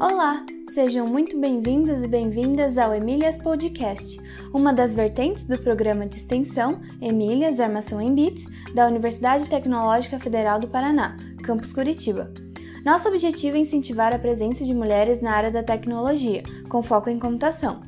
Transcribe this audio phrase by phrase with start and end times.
[0.00, 4.16] Olá, sejam muito bem-vindos e bem-vindas ao Emílias Podcast,
[4.54, 10.60] uma das vertentes do programa de extensão Emílias Armação em Bits da Universidade Tecnológica Federal
[10.60, 12.32] do Paraná, campus Curitiba.
[12.84, 17.18] Nosso objetivo é incentivar a presença de mulheres na área da tecnologia, com foco em
[17.18, 17.80] computação.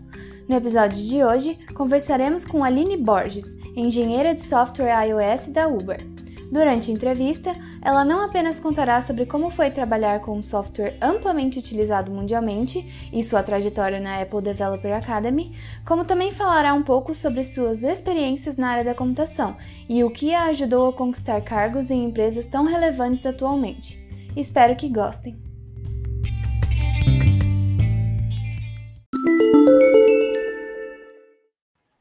[0.49, 6.05] No episódio de hoje, conversaremos com Aline Borges, engenheira de software iOS da Uber.
[6.51, 7.53] Durante a entrevista,
[7.83, 13.23] ela não apenas contará sobre como foi trabalhar com um software amplamente utilizado mundialmente e
[13.23, 18.69] sua trajetória na Apple Developer Academy, como também falará um pouco sobre suas experiências na
[18.69, 19.57] área da computação
[19.89, 23.99] e o que a ajudou a conquistar cargos em empresas tão relevantes atualmente.
[24.37, 25.51] Espero que gostem!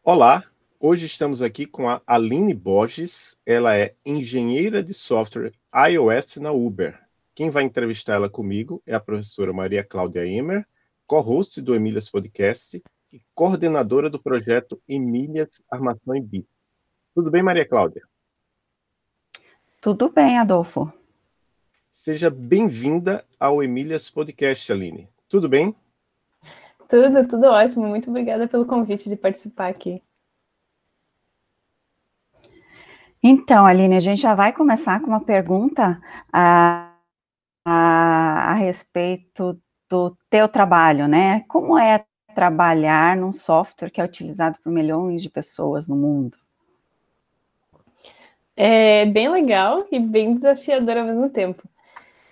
[0.04, 0.49] Olá,
[0.82, 6.98] Hoje estamos aqui com a Aline Borges, ela é engenheira de software iOS na Uber.
[7.36, 10.66] Quem vai entrevistar ela comigo é a professora Maria Cláudia Emer,
[11.06, 16.78] co-host do Emílias Podcast e coordenadora do projeto Emílias Armação em Bits.
[17.14, 18.04] Tudo bem, Maria Cláudia?
[19.82, 20.90] Tudo bem, Adolfo.
[21.92, 25.10] Seja bem-vinda ao Emílias Podcast, Aline.
[25.28, 25.76] Tudo bem?
[26.88, 27.86] Tudo, tudo ótimo.
[27.86, 30.02] Muito obrigada pelo convite de participar aqui.
[33.22, 36.00] Então, Aline, a gente já vai começar com uma pergunta
[36.32, 36.94] a,
[37.66, 41.44] a, a respeito do teu trabalho, né?
[41.50, 46.38] Como é trabalhar num software que é utilizado por milhões de pessoas no mundo?
[48.56, 51.64] É bem legal e bem desafiador ao mesmo tempo.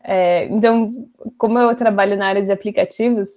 [0.04, 3.28] É, então, como eu trabalho na área de aplicativos,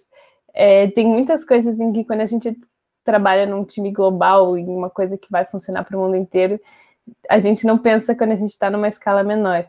[0.54, 2.56] é, tem muitas coisas em que quando a gente
[3.04, 6.60] trabalha num time global, em uma coisa que vai funcionar para o mundo inteiro,
[7.28, 9.66] a gente não pensa quando a gente está numa escala menor.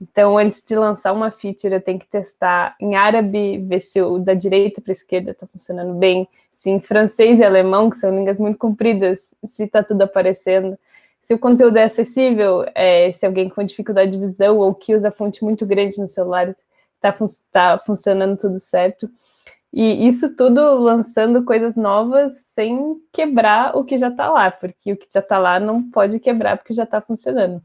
[0.00, 4.18] Então, antes de lançar uma feature, eu tenho que testar em árabe, ver se o
[4.18, 8.14] da direita para a esquerda está funcionando bem, se em francês e alemão, que são
[8.14, 10.78] línguas muito compridas, se está tudo aparecendo,
[11.22, 15.10] se o conteúdo é acessível, é, se alguém com dificuldade de visão ou que usa
[15.10, 16.54] fonte muito grande no celular
[16.94, 19.10] está fun tá funcionando tudo certo.
[19.78, 24.96] E isso tudo lançando coisas novas sem quebrar o que já está lá, porque o
[24.96, 27.60] que já está lá não pode quebrar porque já está funcionando.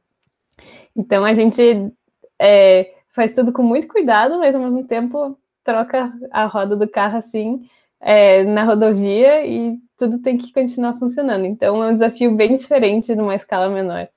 [0.94, 1.90] Então a gente
[2.38, 7.18] é, faz tudo com muito cuidado, mas ao mesmo tempo troca a roda do carro
[7.18, 7.66] assim
[8.02, 11.46] é, na rodovia e tudo tem que continuar funcionando.
[11.46, 14.10] Então é um desafio bem diferente numa escala menor.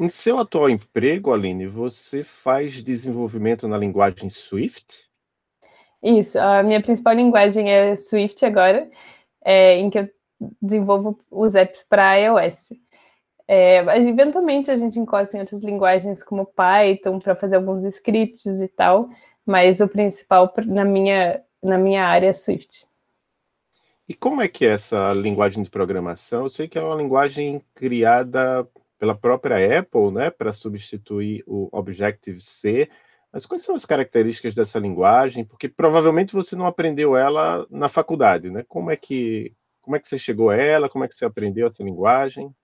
[0.00, 5.08] Em seu atual emprego, Aline, você faz desenvolvimento na linguagem Swift?
[6.00, 8.88] Isso, a minha principal linguagem é Swift agora,
[9.44, 10.08] é, em que eu
[10.62, 12.74] desenvolvo os apps para iOS.
[13.48, 18.68] É, eventualmente a gente encosta em outras linguagens como Python para fazer alguns scripts e
[18.68, 19.08] tal,
[19.44, 22.86] mas o principal na minha, na minha área é Swift.
[24.08, 26.44] E como é que é essa linguagem de programação?
[26.44, 32.88] Eu sei que é uma linguagem criada pela própria Apple, né, para substituir o Objective-C.
[33.32, 35.44] Mas quais são as características dessa linguagem?
[35.44, 38.64] Porque provavelmente você não aprendeu ela na faculdade, né?
[38.66, 40.88] Como é que como é que você chegou a ela?
[40.88, 42.54] Como é que você aprendeu essa linguagem?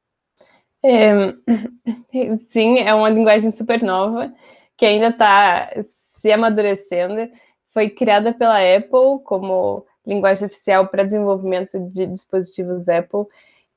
[0.85, 1.35] É,
[2.47, 4.31] sim, é uma linguagem super nova
[4.77, 7.31] que ainda está se amadurecendo.
[7.73, 13.27] Foi criada pela Apple como linguagem oficial para desenvolvimento de dispositivos Apple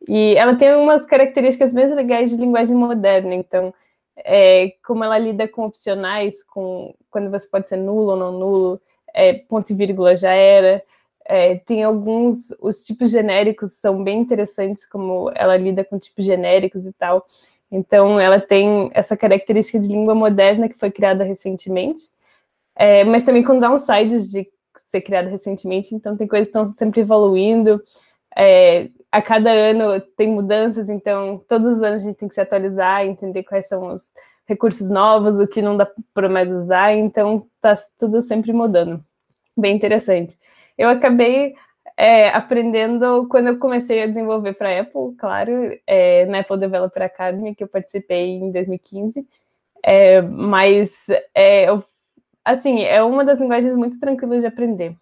[0.05, 3.73] e ela tem umas características bem legais de linguagem moderna, então,
[4.17, 8.81] é, como ela lida com opcionais, com quando você pode ser nulo ou não nulo,
[9.13, 10.83] é, ponto e vírgula já era.
[11.25, 16.85] É, tem alguns, os tipos genéricos são bem interessantes, como ela lida com tipos genéricos
[16.85, 17.25] e tal.
[17.71, 22.09] Então, ela tem essa característica de língua moderna que foi criada recentemente,
[22.75, 24.49] é, mas também com downsides de
[24.85, 27.83] ser criada recentemente, então tem coisas que estão sempre evoluindo.
[28.37, 32.41] É, a cada ano tem mudanças, então todos os anos a gente tem que se
[32.41, 34.13] atualizar, entender quais são os
[34.45, 39.03] recursos novos, o que não dá para mais usar, então tá tudo sempre mudando.
[39.55, 40.37] Bem interessante.
[40.77, 41.55] Eu acabei
[41.97, 45.51] é, aprendendo quando eu comecei a desenvolver para Apple, claro,
[45.87, 49.27] é, na Apple Developer Academy, que eu participei em 2015,
[49.83, 51.83] é, mas é, eu,
[52.45, 54.95] assim, é uma das linguagens muito tranquilas de aprender.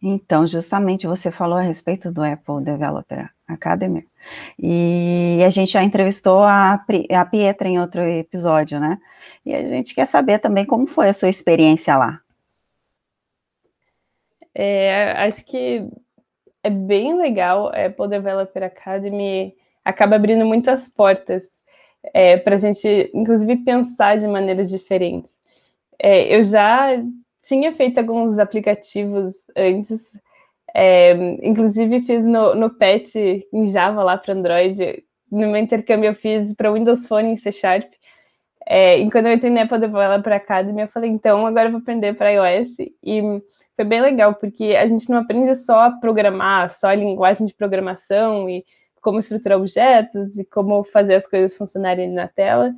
[0.00, 4.06] Então, justamente você falou a respeito do Apple Developer Academy,
[4.58, 6.74] e a gente já entrevistou a,
[7.10, 8.98] a Pietra em outro episódio, né?
[9.44, 12.20] E a gente quer saber também como foi a sua experiência lá.
[14.54, 15.88] É, acho que
[16.62, 19.54] é bem legal, a Apple Developer Academy
[19.84, 21.44] acaba abrindo muitas portas.
[22.14, 25.36] é, para a gente, inclusive, pensar de maneiras diferentes.
[25.98, 26.90] É, eu já
[27.48, 30.12] tinha feito alguns aplicativos antes,
[30.74, 31.12] é,
[31.42, 35.02] inclusive fiz no, no PET em Java lá para Android.
[35.32, 37.90] No meu intercâmbio eu fiz para Windows Phone em C Sharp.
[38.66, 41.80] É, e quando eu entrei na Apple Developer Academy, eu falei, então agora eu vou
[41.80, 42.76] aprender para iOS.
[43.02, 43.22] E
[43.74, 47.54] foi bem legal, porque a gente não aprende só a programar, só a linguagem de
[47.54, 48.62] programação e
[49.00, 52.74] como estruturar objetos e como fazer as coisas funcionarem na tela.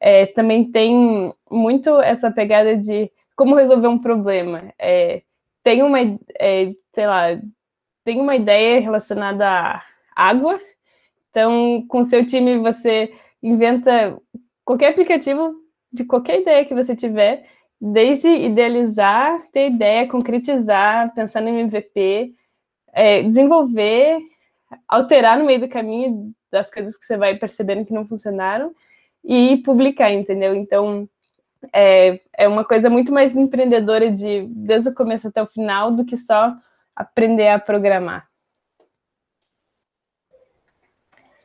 [0.00, 4.72] É, também tem muito essa pegada de como resolver um problema.
[4.78, 5.22] É,
[5.62, 5.98] tem uma,
[6.38, 7.40] é, sei lá,
[8.04, 9.82] tem uma ideia relacionada à
[10.14, 10.60] água.
[11.30, 14.16] Então, com seu time, você inventa
[14.64, 15.54] qualquer aplicativo
[15.92, 17.46] de qualquer ideia que você tiver,
[17.80, 22.34] desde idealizar, ter ideia, concretizar, pensar no MVP,
[22.92, 24.18] é, desenvolver,
[24.88, 28.74] alterar no meio do caminho das coisas que você vai percebendo que não funcionaram
[29.24, 30.54] e publicar, entendeu?
[30.54, 31.08] Então,
[31.72, 36.04] é, é uma coisa muito mais empreendedora de desde o começo até o final do
[36.04, 36.54] que só
[36.94, 38.28] aprender a programar.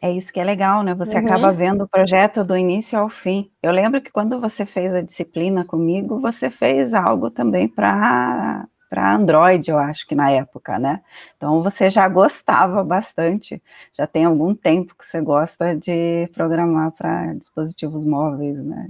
[0.01, 0.95] É isso que é legal, né?
[0.95, 1.25] Você uhum.
[1.25, 3.51] acaba vendo o projeto do início ao fim.
[3.61, 9.13] Eu lembro que quando você fez a disciplina comigo, você fez algo também para para
[9.13, 11.01] Android, eu acho que na época, né?
[11.37, 13.61] Então você já gostava bastante,
[13.93, 18.89] já tem algum tempo que você gosta de programar para dispositivos móveis, né?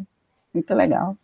[0.54, 1.18] Muito legal.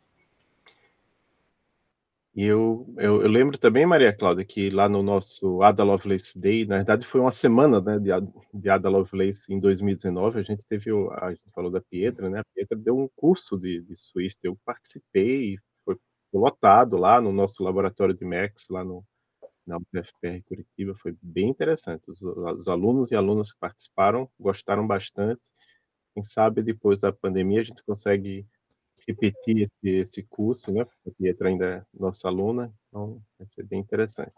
[2.36, 6.66] E eu, eu, eu, lembro também, Maria Cláudia, que lá no nosso Ada Lovelace Day,
[6.66, 8.10] na verdade foi uma semana né, de,
[8.54, 12.39] de Ada Lovelace em 2019, a gente teve, a gente falou da Pietra, né?
[12.39, 15.98] A Pietra deu um curso de, de Swift, eu participei, foi
[16.33, 19.01] lotado lá no nosso laboratório de Max, lá no,
[19.66, 22.04] na UFPR Curitiba, foi bem interessante.
[22.12, 25.42] Os, os alunos e alunas que participaram gostaram bastante.
[26.13, 28.45] Quem sabe depois da pandemia a gente consegue
[29.07, 30.84] repetir esse, esse curso, né?
[30.86, 34.31] Porque a Pietra ainda é nossa aluna, então vai ser bem interessante.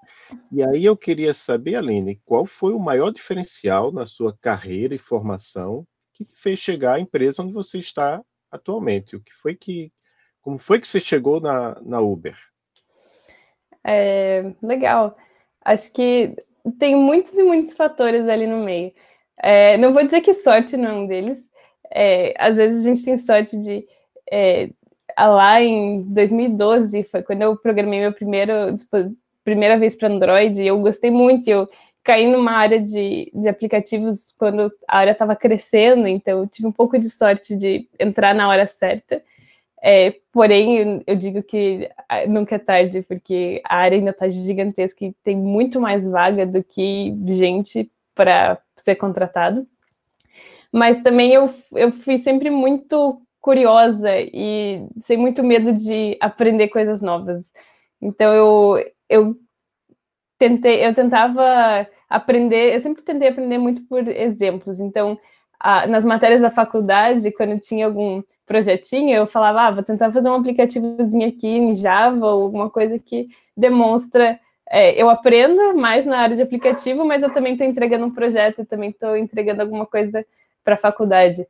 [0.51, 4.99] E aí eu queria saber, Aline, qual foi o maior diferencial na sua carreira e
[4.99, 8.21] formação que te fez chegar à empresa onde você está
[8.51, 9.15] atualmente?
[9.15, 9.91] O que foi que,
[10.41, 12.37] como foi que você chegou na, na Uber?
[13.85, 15.17] É, legal.
[15.63, 16.35] Acho que
[16.77, 18.93] tem muitos e muitos fatores ali no meio.
[19.41, 21.49] É, não vou dizer que sorte não é um deles.
[21.91, 23.87] É, às vezes a gente tem sorte de
[24.31, 24.69] é,
[25.17, 28.53] lá em 2012, foi quando eu programei meu primeiro,
[29.43, 31.69] primeira vez para Android, eu gostei muito, eu
[32.03, 36.71] caí numa área de, de aplicativos quando a área estava crescendo, então eu tive um
[36.71, 39.21] pouco de sorte de entrar na hora certa.
[39.81, 41.89] É, porém, eu, digo que
[42.27, 46.63] nunca é tarde, porque a área ainda está gigantesca e tem muito mais vaga do
[46.63, 49.67] que gente para ser contratado.
[50.71, 57.01] Mas também eu, eu fui sempre muito curiosa e sem muito medo de aprender coisas
[57.01, 57.49] novas.
[58.01, 59.37] Então eu, eu
[60.37, 64.81] tentei, eu tentava aprender, eu sempre tentei aprender muito por exemplos.
[64.81, 65.17] Então,
[65.57, 70.29] a, nas matérias da faculdade, quando tinha algum projetinho, eu falava, ah, vou tentar fazer
[70.29, 74.37] um aplicativozinho aqui em Java ou alguma coisa que demonstra
[74.69, 78.65] é, eu aprendo mais na área de aplicativo, mas eu também estou entregando um projeto,
[78.65, 80.25] também estou entregando alguma coisa
[80.65, 81.47] para a faculdade.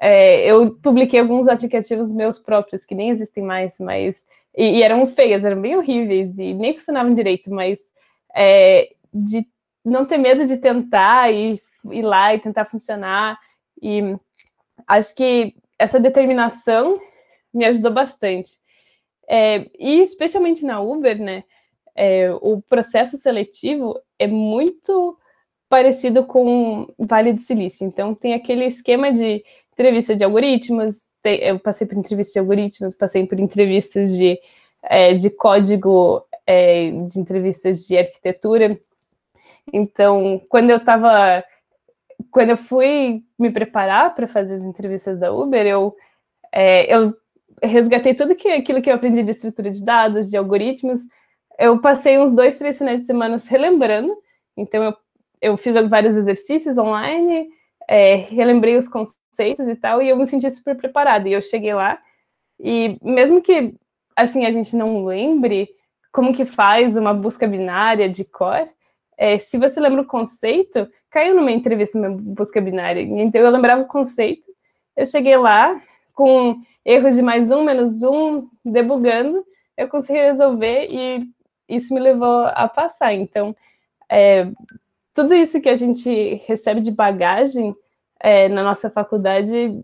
[0.00, 4.24] É, eu publiquei alguns aplicativos meus próprios, que nem existem mais, mas.
[4.54, 7.80] E, e eram feios, eram bem horríveis e nem funcionavam direito, mas
[8.34, 9.46] é, de
[9.84, 11.60] não ter medo de tentar e
[11.90, 13.38] ir lá e tentar funcionar.
[13.82, 14.16] E
[14.86, 16.98] acho que essa determinação
[17.52, 18.52] me ajudou bastante.
[19.28, 21.44] É, e especialmente na Uber, né?
[21.94, 25.18] É, o processo seletivo é muito
[25.68, 27.86] parecido com Vale do Silício.
[27.86, 29.42] Então, tem aquele esquema de
[29.76, 34.38] entrevista de algoritmos, eu passei por entrevistas de algoritmos, passei por entrevistas de,
[34.82, 38.80] é, de código, é, de entrevistas de arquitetura.
[39.70, 41.44] Então, quando eu estava,
[42.30, 45.94] quando eu fui me preparar para fazer as entrevistas da Uber, eu,
[46.50, 47.14] é, eu
[47.62, 51.00] resgatei tudo que, aquilo que eu aprendi de estrutura de dados, de algoritmos.
[51.58, 54.16] Eu passei uns dois, três finais de semana relembrando.
[54.56, 54.94] Então, eu,
[55.42, 57.48] eu fiz vários exercícios online,
[57.88, 61.28] é, relembrei os conceitos e tal, e eu me senti super preparada.
[61.28, 61.98] E eu cheguei lá,
[62.58, 63.74] e mesmo que,
[64.14, 65.68] assim, a gente não lembre
[66.12, 68.66] como que faz uma busca binária de cor,
[69.18, 73.00] é, se você lembra o conceito, caiu numa entrevista uma busca binária.
[73.00, 74.46] Então, eu lembrava o conceito,
[74.96, 75.80] eu cheguei lá
[76.14, 79.44] com erros de mais um, menos um, debugando,
[79.76, 81.28] eu consegui resolver e
[81.68, 83.12] isso me levou a passar.
[83.12, 83.54] Então,
[84.08, 84.48] é,
[85.16, 87.74] tudo isso que a gente recebe de bagagem
[88.20, 89.82] é, na nossa faculdade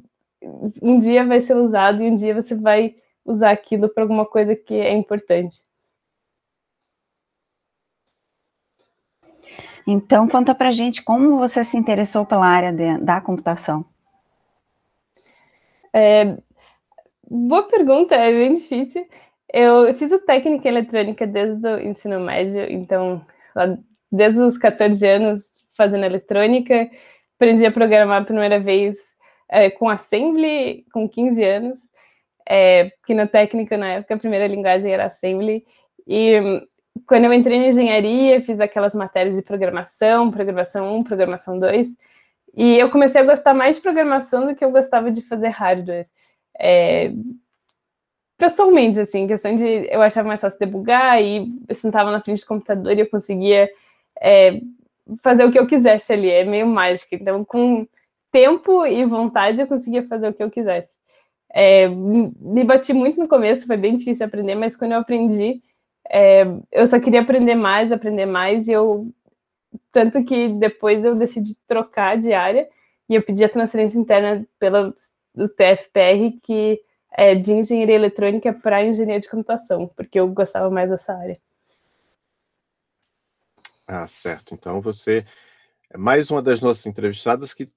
[0.82, 4.54] um dia vai ser usado e um dia você vai usar aquilo para alguma coisa
[4.54, 5.64] que é importante.
[9.86, 13.84] Então, conta para gente como você se interessou pela área de, da computação.
[15.94, 16.36] É,
[17.28, 19.08] boa pergunta, é bem difícil.
[19.52, 23.24] Eu, eu fiz o técnica eletrônica desde o ensino médio, então,
[24.12, 25.42] desde os 14 anos
[25.74, 26.90] fazendo eletrônica,
[27.36, 28.98] aprendi a programar a primeira vez
[29.48, 31.78] é, com Assembly com 15 anos,
[32.46, 35.64] é, porque na técnica, na época, a primeira linguagem era Assembly,
[36.06, 36.62] e
[37.06, 41.88] quando eu entrei na engenharia, fiz aquelas matérias de programação, programação 1, programação 2,
[42.54, 46.06] e eu comecei a gostar mais de programação do que eu gostava de fazer hardware.
[46.58, 47.12] É,
[48.36, 52.46] pessoalmente, assim, questão de eu achava mais fácil debugar e eu sentava na frente do
[52.46, 53.70] computador e eu conseguia
[54.22, 54.60] é,
[55.22, 57.14] fazer o que eu quisesse ali, é meio mágico.
[57.14, 57.86] Então, com
[58.30, 60.96] tempo e vontade, eu conseguia fazer o que eu quisesse.
[61.52, 65.60] É, me bati muito no começo, foi bem difícil aprender, mas quando eu aprendi,
[66.08, 69.08] é, eu só queria aprender mais, aprender mais, e eu.
[69.90, 72.68] Tanto que depois eu decidi trocar de área
[73.08, 74.94] e eu pedi a transferência interna pelo
[75.56, 76.80] TFPR, que
[77.14, 81.38] é de engenharia eletrônica para engenharia de computação, porque eu gostava mais dessa área.
[83.94, 84.54] Ah, certo.
[84.54, 85.22] Então você
[85.90, 87.70] é mais uma das nossas entrevistadas que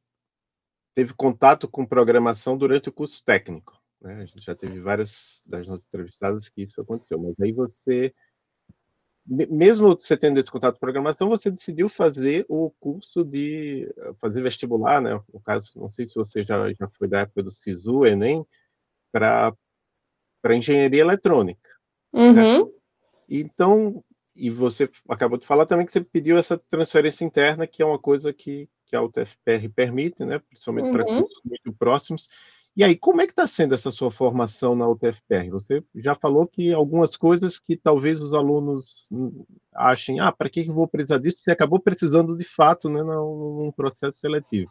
[0.95, 3.77] teve contato com programação durante o curso técnico.
[3.99, 4.21] Né?
[4.21, 8.15] A gente já teve várias das nossas entrevistadas que isso aconteceu, mas aí você,
[9.25, 15.01] mesmo você tendo esse contato com programação, você decidiu fazer o curso de fazer vestibular,
[15.01, 15.21] né?
[15.33, 18.47] No caso, não sei se você já, já foi da época do SISU, Enem,
[19.11, 19.53] para
[20.49, 21.69] engenharia eletrônica.
[22.13, 22.33] Uhum.
[22.33, 22.71] Né?
[23.27, 24.01] Então,
[24.35, 27.97] e você acabou de falar também que você pediu essa transferência interna, que é uma
[27.97, 30.39] coisa que, que a UTFPR permite, né?
[30.39, 30.93] principalmente uhum.
[30.93, 32.29] para cursos muito próximos.
[32.75, 35.49] E aí, como é que está sendo essa sua formação na UTFPR?
[35.51, 39.07] Você já falou que algumas coisas que talvez os alunos
[39.73, 41.37] achem, ah, para que eu vou precisar disso?
[41.41, 44.69] Você acabou precisando de fato né, num processo seletivo.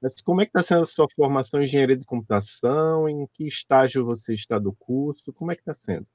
[0.00, 3.08] Mas como é que está sendo a sua formação em engenharia de computação?
[3.08, 5.32] Em que estágio você está do curso?
[5.32, 6.06] Como é que está sendo?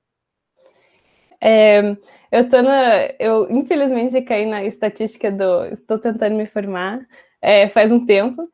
[1.48, 1.96] É,
[2.32, 3.06] eu tô na.
[3.20, 5.66] Eu, infelizmente, caí na estatística do.
[5.66, 7.06] Estou tentando me formar
[7.40, 8.50] é, faz um tempo.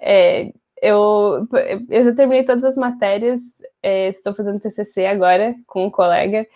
[0.00, 1.48] É, eu,
[1.90, 3.40] eu já terminei todas as matérias,
[3.82, 6.46] é, estou fazendo TCC agora com um colega.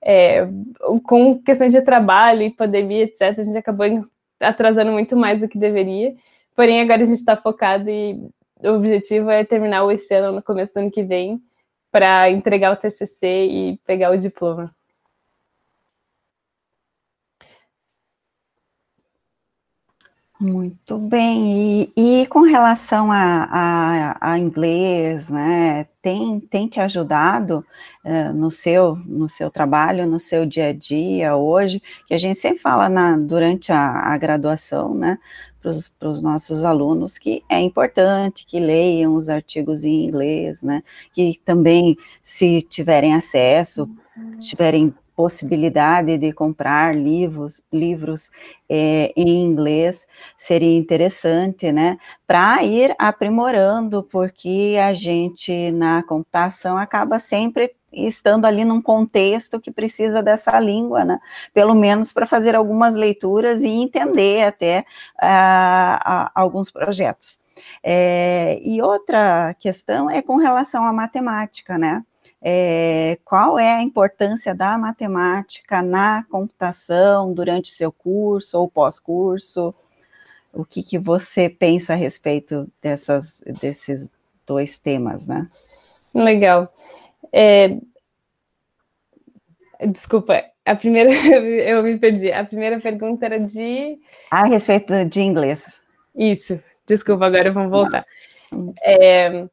[0.00, 0.46] É,
[1.04, 3.86] com questões de trabalho e pandemia, etc., a gente acabou
[4.40, 6.14] atrasando muito mais do que deveria.
[6.54, 8.14] Porém, agora a gente está focado e
[8.62, 11.42] o objetivo é terminar o esse ano, no começo do ano que vem,
[11.90, 14.72] para entregar o TCC e pegar o diploma.
[20.42, 21.92] Muito bem.
[21.96, 25.86] E, e com relação a, a, a, inglês, né?
[26.02, 27.64] Tem, tem te ajudado
[28.04, 32.40] uh, no, seu, no seu trabalho, no seu dia a dia hoje, que a gente
[32.40, 35.16] sempre fala na, durante a, a graduação, né?
[35.60, 40.82] Para os nossos alunos, que é importante que leiam os artigos em inglês, né?
[41.12, 43.88] Que também, se tiverem acesso,
[44.40, 48.30] tiverem possibilidade de comprar livros, livros
[48.68, 50.06] é, em inglês
[50.38, 51.98] seria interessante, né?
[52.26, 59.70] Para ir aprimorando, porque a gente na computação acaba sempre estando ali num contexto que
[59.70, 61.18] precisa dessa língua, né?
[61.52, 64.84] Pelo menos para fazer algumas leituras e entender até
[65.22, 67.38] uh, alguns projetos.
[67.82, 72.02] É, e outra questão é com relação à matemática, né?
[72.44, 79.72] É, qual é a importância da matemática na computação durante seu curso ou pós-curso?
[80.52, 84.12] O que, que você pensa a respeito dessas, desses
[84.44, 85.48] dois temas, né?
[86.12, 86.74] Legal.
[87.32, 87.78] É...
[89.88, 92.32] Desculpa, a primeira eu me perdi.
[92.32, 93.98] A primeira pergunta era de.
[94.30, 95.80] A respeito de inglês.
[96.14, 98.04] Isso, desculpa, agora vamos voltar.
[98.84, 99.46] É,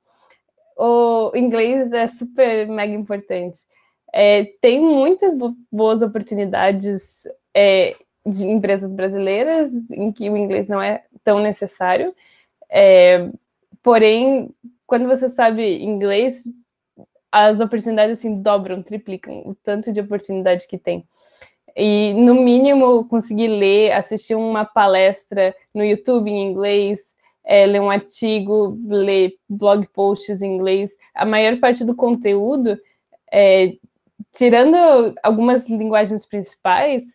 [0.79, 3.59] o inglês é super mega importante.
[4.13, 5.33] É, tem muitas
[5.71, 7.95] boas oportunidades é,
[8.25, 12.15] de empresas brasileiras em que o inglês não é tão necessário.
[12.69, 13.29] É,
[13.83, 14.50] porém,
[14.88, 16.43] quando você sabe inglês,
[17.31, 21.05] as oportunidades assim dobram, triplicam o tanto de oportunidade que tem.
[21.75, 27.15] E no mínimo conseguir ler, assistir uma palestra no YouTube em inglês,
[27.50, 30.96] é, ler um artigo, ler blog posts em inglês.
[31.15, 32.77] A maior parte do conteúdo,
[33.34, 33.74] é,
[34.32, 34.77] tirando
[35.24, 37.06] algumas linguagens principais,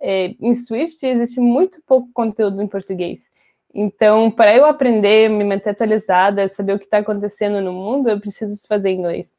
[0.00, 3.22] é, em Swift existe muito pouco conteúdo em português.
[3.74, 8.20] Então, para eu aprender, me manter atualizada, saber o que está acontecendo no mundo, eu
[8.20, 9.34] preciso fazer inglês.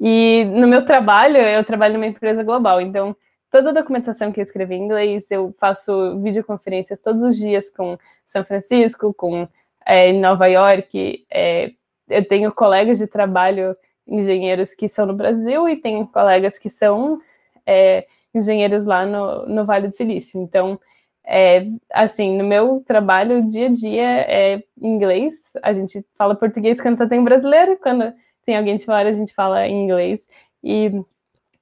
[0.00, 3.16] E no meu trabalho, eu trabalho numa empresa global, então
[3.50, 7.98] toda a documentação que eu escrevi em inglês, eu faço videoconferências todos os dias com
[8.26, 9.48] São Francisco, com
[9.86, 11.26] é, Nova York.
[11.30, 11.72] É,
[12.08, 13.76] eu tenho colegas de trabalho,
[14.06, 17.20] engenheiros que são no Brasil, e tenho colegas que são
[17.66, 20.40] é, engenheiros lá no, no Vale do Silício.
[20.40, 20.78] Então,
[21.26, 25.34] é, assim, no meu trabalho, dia a dia é inglês.
[25.62, 28.12] A gente fala português quando só tem brasileiro, quando
[28.46, 30.26] tem alguém de fora, a gente fala inglês.
[30.64, 30.90] E,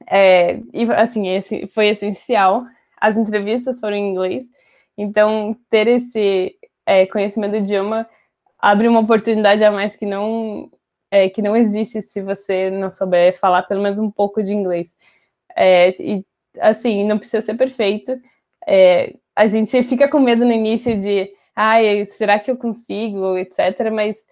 [0.09, 2.65] é, e assim, esse foi essencial.
[3.01, 4.51] As entrevistas foram em inglês.
[4.97, 8.09] Então, ter esse é, conhecimento do idioma
[8.59, 10.71] abre uma oportunidade a mais que não
[11.11, 14.95] é, que não existe se você não souber falar pelo menos um pouco de inglês.
[15.57, 16.25] É, e
[16.61, 18.19] assim, não precisa ser perfeito.
[18.67, 23.91] É, a gente fica com medo no início de, ai, será que eu consigo, etc.
[23.93, 24.25] Mas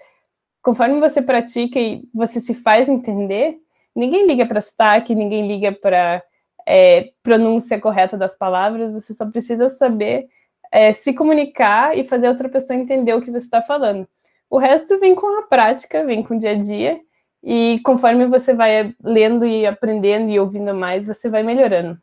[0.63, 3.59] conforme você pratica e você se faz entender,
[3.95, 6.23] ninguém liga para sotaque, ninguém liga para
[6.67, 8.93] é, pronúncia correta das palavras.
[8.93, 10.29] Você só precisa saber
[10.73, 14.09] é, se comunicar e fazer a outra pessoa entender o que você está falando.
[14.51, 17.01] O resto vem com a prática, vem com o dia a dia.
[17.43, 22.01] E conforme você vai lendo e aprendendo e ouvindo mais, você vai melhorando.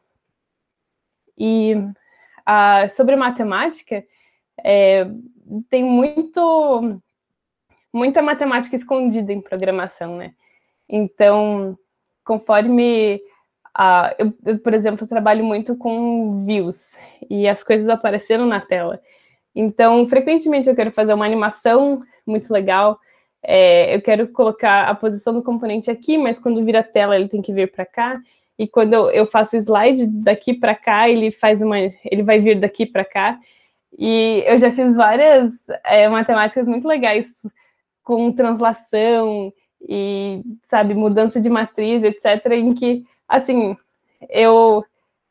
[1.37, 1.75] E
[2.45, 4.03] a, sobre matemática,
[4.63, 5.07] é,
[5.69, 7.01] tem muito
[7.93, 10.33] muita matemática escondida em programação, né?
[10.91, 11.77] Então,
[12.23, 13.21] conforme
[13.73, 16.97] a, eu, eu, por exemplo, trabalho muito com views
[17.29, 19.01] e as coisas apareceram na tela.
[19.55, 22.99] Então, frequentemente eu quero fazer uma animação muito legal.
[23.41, 27.29] É, eu quero colocar a posição do componente aqui, mas quando vira a tela ele
[27.29, 28.21] tem que vir para cá
[28.61, 32.59] e quando eu, faço o slide daqui para cá, ele faz uma, ele vai vir
[32.59, 33.39] daqui para cá.
[33.97, 37.41] E eu já fiz várias é, matemáticas muito legais
[38.03, 39.51] com translação
[39.87, 43.75] e, sabe, mudança de matriz, etc., em que, assim,
[44.29, 44.85] eu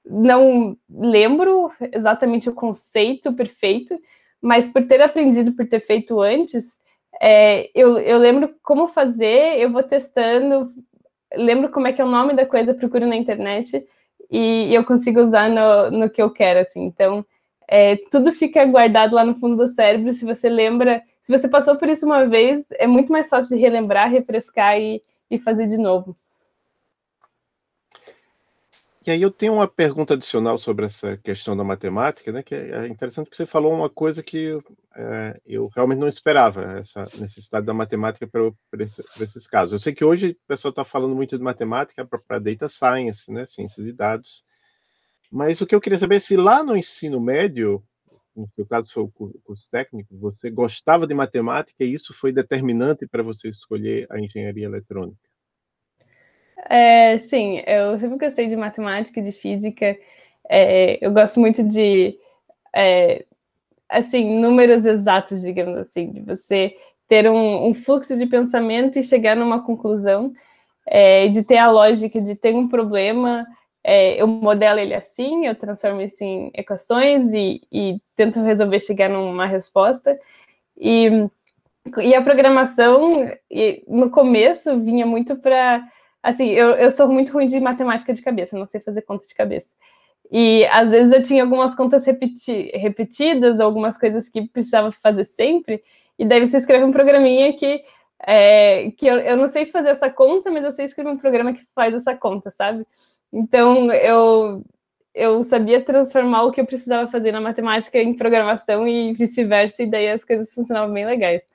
[0.04, 3.98] não lembro exatamente o conceito perfeito,
[4.40, 6.76] mas por ter aprendido, por ter feito antes,
[7.20, 10.72] é, eu, eu lembro como fazer, eu vou testando,
[11.34, 13.86] lembro como é que é o nome da coisa, procuro na internet
[14.30, 16.84] e, eu consigo usar no, no que eu quero, assim.
[16.84, 17.24] Então,
[17.70, 20.12] é, tudo fica guardado lá no fundo do cérebro.
[20.12, 23.62] Se você lembra, se você passou por isso uma vez, é muito mais fácil de
[23.62, 26.16] relembrar, refrescar e, e fazer de novo.
[29.06, 32.42] E aí eu tenho uma pergunta adicional sobre essa questão da matemática, né?
[32.42, 34.58] Que é interessante que você falou uma coisa que
[34.96, 39.72] é, eu realmente não esperava, essa necessidade da matemática para, esse, esses casos.
[39.72, 43.46] Eu sei que hoje o pessoal está falando muito de matemática para data science, né?
[43.46, 44.44] Ciência de dados.
[45.30, 47.82] Mas o que eu queria saber é se lá no ensino médio,
[48.34, 49.08] no seu caso foi o
[49.44, 54.64] curso técnico, você gostava de matemática e isso foi determinante para você escolher a engenharia
[54.64, 55.18] eletrônica.
[56.68, 59.96] É, sim, eu sempre gostei de matemática, de física.
[60.48, 62.18] É, eu gosto muito de,
[62.74, 63.24] é,
[63.88, 66.74] assim, números exatos, digamos assim, de você
[67.08, 70.32] ter um, um fluxo de pensamento e chegar numa conclusão,
[70.86, 73.46] é, de ter a lógica de ter um problema,
[73.82, 79.08] é, eu modelo ele assim, eu transformo isso em equações e, e tento resolver chegar
[79.08, 80.18] numa resposta.
[80.76, 81.08] E,
[81.98, 85.82] e a programação, e, no começo, vinha muito para
[86.22, 89.34] assim, eu, eu sou muito ruim de matemática de cabeça, não sei fazer conta de
[89.34, 89.68] cabeça.
[90.30, 95.82] E às vezes eu tinha algumas contas repeti repetidas, algumas coisas que precisava fazer sempre,
[96.18, 97.82] e daí você escreve um programinha que,
[98.26, 101.52] é, que eu, eu não sei fazer essa conta, mas eu sei escrever um programa
[101.52, 102.86] que faz essa conta, sabe?
[103.32, 104.64] Então eu,
[105.14, 109.86] eu sabia transformar o que eu precisava fazer na matemática em programação e vice-versa, e
[109.86, 111.46] daí as coisas funcionavam bem legais.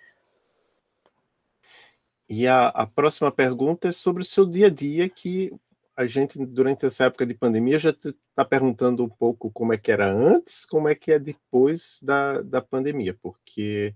[2.27, 5.53] E a, a, próxima pergunta é sobre o seu dia a dia, que
[5.95, 9.91] a gente, durante essa época de pandemia, já está perguntando um pouco como é que
[9.91, 13.93] era antes, como é que é depois da, da pandemia, porque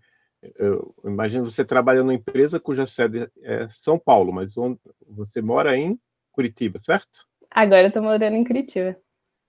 [0.57, 5.75] eu imagino você trabalha numa empresa cuja sede é São Paulo, mas onde você mora
[5.75, 5.99] em
[6.31, 7.28] Curitiba, certo?
[7.51, 8.95] Agora eu estou morando em Curitiba.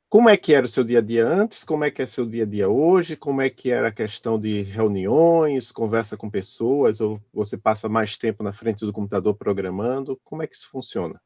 [0.08, 1.62] Como é que era o seu dia a dia antes?
[1.62, 3.16] Como é que é seu dia a dia hoje?
[3.16, 8.18] Como é que era a questão de reuniões, conversa com pessoas, ou você passa mais
[8.18, 10.20] tempo na frente do computador programando?
[10.24, 11.20] Como é que isso funciona?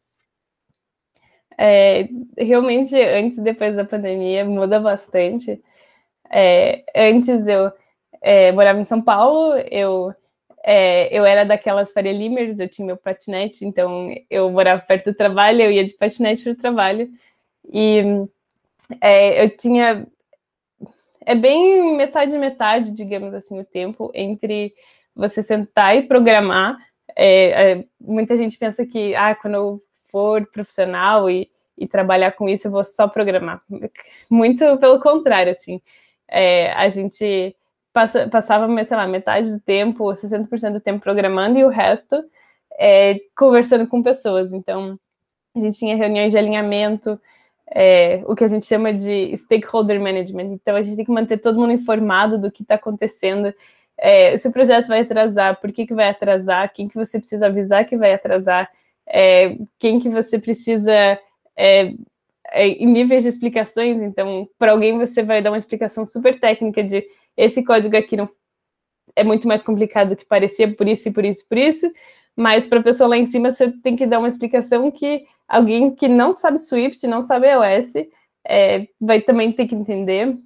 [1.56, 5.62] É, realmente, antes e depois da pandemia, muda bastante.
[6.30, 7.72] É, antes eu
[8.20, 10.12] é, morava em São Paulo, eu,
[10.66, 15.14] é, eu era daquelas Faria Limers, eu tinha meu patinete, então eu morava perto do
[15.14, 17.10] trabalho, eu ia de patinete para o trabalho.
[17.70, 18.02] E
[18.98, 20.06] é, eu tinha.
[21.26, 24.74] é bem metade metade, digamos assim, o tempo entre
[25.14, 26.78] você sentar e programar.
[27.14, 32.48] É, é, muita gente pensa que, ah, quando eu for profissional e, e trabalhar com
[32.48, 33.62] isso, eu vou só programar.
[34.30, 35.82] Muito pelo contrário, assim.
[36.26, 37.54] É, a gente
[37.94, 42.22] passa, passava, sei lá, metade do tempo, 60% do tempo programando e o resto
[42.78, 44.52] é, conversando com pessoas.
[44.52, 44.98] Então,
[45.56, 47.18] a gente tinha reuniões de alinhamento,
[47.70, 50.52] é, o que a gente chama de stakeholder management.
[50.52, 53.54] Então, a gente tem que manter todo mundo informado do que está acontecendo.
[53.96, 57.46] É, se o projeto vai atrasar, por que, que vai atrasar, quem que você precisa
[57.46, 58.68] avisar que vai atrasar,
[59.06, 61.18] é, quem que você precisa
[62.50, 64.00] é, em níveis de explicações.
[64.02, 67.04] Então, para alguém você vai dar uma explicação super técnica de
[67.36, 68.28] esse código aqui não
[69.16, 71.90] é muito mais complicado do que parecia por isso por isso por isso.
[72.36, 75.94] Mas para a pessoa lá em cima, você tem que dar uma explicação que alguém
[75.94, 77.94] que não sabe Swift, não sabe iOS,
[78.46, 80.36] é, vai também ter que entender.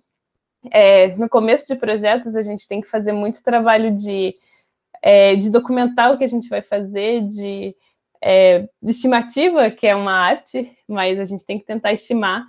[0.70, 4.34] É, no começo de projetos, a gente tem que fazer muito trabalho de,
[5.02, 7.74] é, de documentar o que a gente vai fazer, de,
[8.22, 12.44] é, estimativa, que é uma arte, mas a gente tem que tentar estimar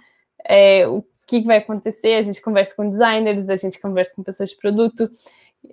[0.46, 2.16] é, o que vai acontecer.
[2.16, 5.10] A gente conversa com designers, a gente conversa com pessoas de produto,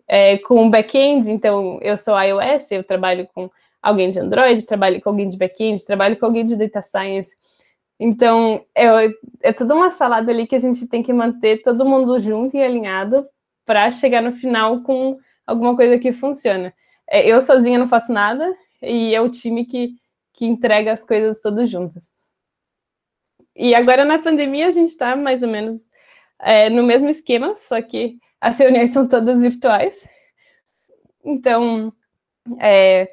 [0.07, 3.51] é, com back-end, então eu sou iOS, eu trabalho com
[3.83, 7.35] alguém de Android, trabalho com alguém de back-end, trabalho com alguém de data science.
[7.99, 8.87] Então, é,
[9.43, 12.63] é toda uma salada ali que a gente tem que manter todo mundo junto e
[12.63, 13.27] alinhado
[13.65, 16.75] para chegar no final com alguma coisa que funciona.
[17.09, 19.95] É, eu sozinha não faço nada e é o time que,
[20.33, 22.13] que entrega as coisas todas juntas.
[23.55, 25.89] E agora na pandemia a gente está mais ou menos
[26.39, 30.07] é, no mesmo esquema, só que as reuniões são todas virtuais.
[31.25, 31.93] Então,
[32.61, 33.11] é,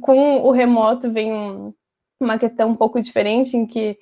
[0.00, 1.74] com o remoto vem um,
[2.18, 3.98] uma questão um pouco diferente, em que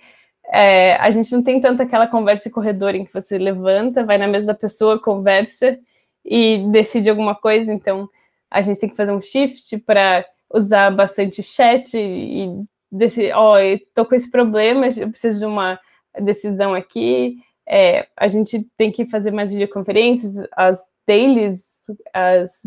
[0.53, 4.18] é, a gente não tem tanto aquela conversa de corredor em que você levanta, vai
[4.18, 5.79] na mesa da pessoa, conversa
[6.25, 7.73] e decide alguma coisa.
[7.73, 8.09] Então,
[8.51, 13.79] a gente tem que fazer um shift para usar bastante chat e decidir, ó, oh,
[13.95, 15.79] tô com esse problema, eu preciso de uma
[16.21, 22.63] decisão aqui, é, a gente tem que fazer mais videoconferências, as dailies, as...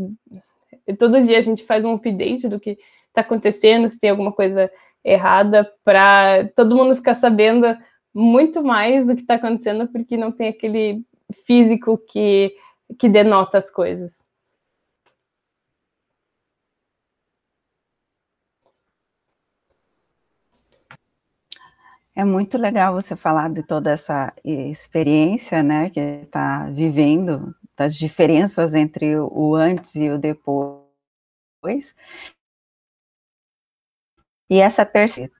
[0.98, 2.78] todo dia a gente faz um update do que
[3.10, 4.72] está acontecendo, se tem alguma coisa
[5.04, 7.78] errada, para todo mundo ficar sabendo
[8.14, 11.04] muito mais do que está acontecendo, porque não tem aquele
[11.46, 12.56] físico que,
[12.98, 14.24] que denota as coisas.
[22.16, 28.76] É muito legal você falar de toda essa experiência, né, que está vivendo, das diferenças
[28.76, 31.96] entre o antes e o depois.
[34.50, 34.88] E essa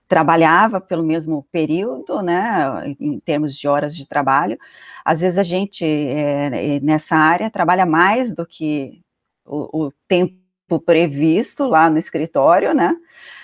[0.08, 4.58] trabalhava pelo mesmo período, né, em termos de horas de trabalho.
[5.06, 9.02] Às vezes a gente, é, nessa área, trabalha mais do que
[9.46, 10.43] o, o tempo
[10.80, 12.96] previsto lá no escritório, né,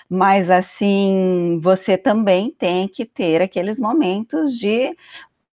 [0.08, 4.96] mas assim, você também tem que ter aqueles momentos de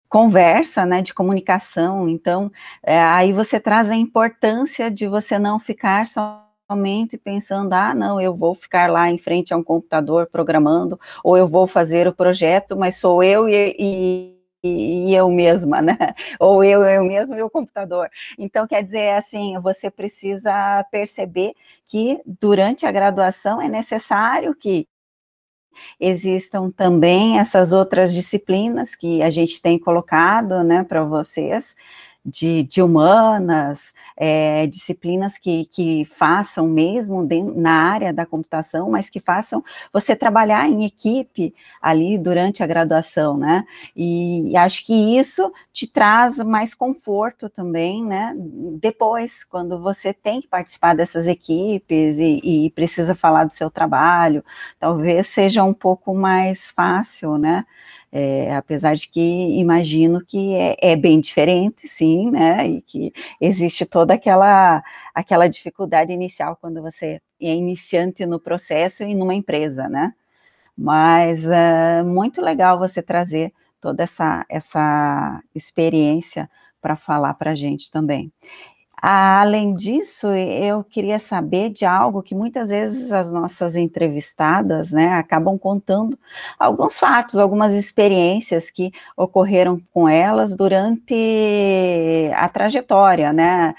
[0.09, 2.09] conversa, né, de comunicação.
[2.09, 2.51] Então,
[2.83, 8.35] é, aí você traz a importância de você não ficar somente pensando, ah, não, eu
[8.35, 12.77] vou ficar lá em frente a um computador programando, ou eu vou fazer o projeto,
[12.77, 15.97] mas sou eu e, e e eu mesma, né?
[16.41, 18.09] Ou eu, eu mesmo e o computador.
[18.39, 21.53] Então, quer dizer, assim, você precisa perceber
[21.87, 24.89] que durante a graduação é necessário que
[26.01, 31.77] existam também essas outras disciplinas que a gente tem colocado, né, para vocês,
[32.27, 39.09] de, de humanas, é, disciplinas que, que façam mesmo de, na área da computação, mas
[39.09, 39.63] que façam
[39.93, 43.65] você trabalhar em equipe ali durante a graduação, né?
[43.95, 48.35] E, e acho que isso te traz mais conforto também, né?
[48.81, 54.45] Depois, quando você tem que participar dessas equipes e, e precisa falar do seu trabalho,
[54.81, 57.65] talvez seja um pouco mais fácil, né?
[58.19, 63.85] É, apesar de que imagino que é, é, bem diferente, sim, né, e que existe
[63.85, 64.83] toda aquela,
[65.15, 70.15] aquela dificuldade inicial quando você é iniciante no processo e numa empresa, né,
[70.77, 76.49] mas é muito legal você trazer toda essa, essa experiência
[76.81, 78.33] para falar para a gente também.
[79.03, 85.59] Além disso, eu queria saber de algo que muitas vezes as nossas entrevistadas, né, acabam
[85.59, 86.19] contando
[86.59, 91.15] alguns fatos, algumas experiências que ocorreram com elas durante
[92.35, 93.75] a trajetória, né,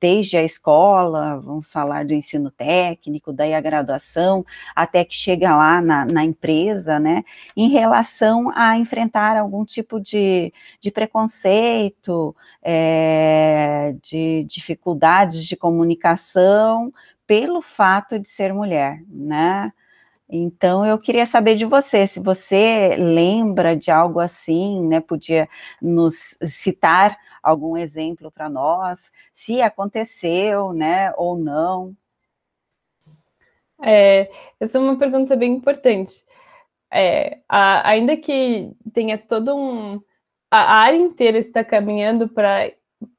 [0.00, 5.80] desde a escola, vamos falar do ensino técnico, daí a graduação, até que chega lá
[5.80, 7.22] na, na empresa, né,
[7.56, 16.92] em relação a enfrentar algum tipo de, de preconceito, é, de dificuldades de comunicação,
[17.26, 19.72] pelo fato de ser mulher, né?
[20.30, 25.00] Então, eu queria saber de você, se você lembra de algo assim, né?
[25.00, 25.48] Podia
[25.82, 31.96] nos citar algum exemplo para nós, se aconteceu, né, ou não.
[33.82, 36.24] É, essa é uma pergunta bem importante.
[36.92, 40.00] É, a, ainda que tenha todo um.
[40.50, 42.72] A área inteira está caminhando para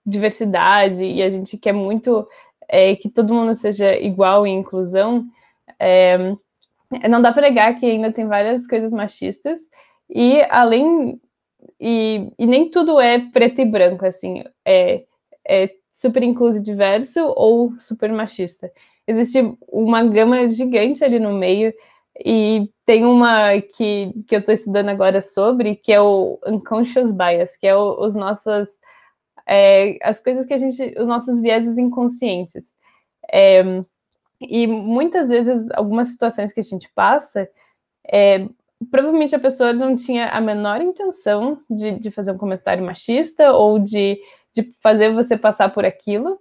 [0.06, 2.28] diversidade e a gente quer muito
[2.68, 5.26] é, que todo mundo seja igual em inclusão,
[5.80, 6.36] é,
[7.10, 9.60] não dá para negar que ainda tem várias coisas machistas,
[10.10, 11.20] e além.
[11.80, 15.04] E, e nem tudo é preto e branco, assim, é,
[15.48, 18.72] é super incluso e diverso ou super machista.
[19.08, 21.74] Existe uma gama gigante ali no meio,
[22.20, 27.56] e tem uma que, que eu estou estudando agora sobre, que é o unconscious bias,
[27.56, 28.70] que é o, os nossos
[29.48, 32.74] é, as coisas que a gente, os nossos vieses inconscientes.
[33.32, 33.64] É,
[34.42, 37.50] e muitas vezes, algumas situações que a gente passa,
[38.08, 38.48] é,
[38.90, 43.78] provavelmente a pessoa não tinha a menor intenção de, de fazer um comentário machista ou
[43.78, 44.20] de,
[44.54, 46.40] de fazer você passar por aquilo,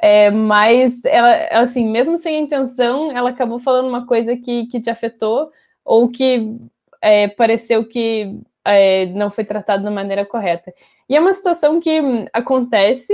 [0.00, 4.90] é, mas ela, assim, mesmo sem intenção, ela acabou falando uma coisa que, que te
[4.90, 5.50] afetou
[5.84, 6.56] ou que
[7.00, 10.72] é, pareceu que é, não foi tratado da maneira correta.
[11.08, 12.00] E é uma situação que
[12.32, 13.12] acontece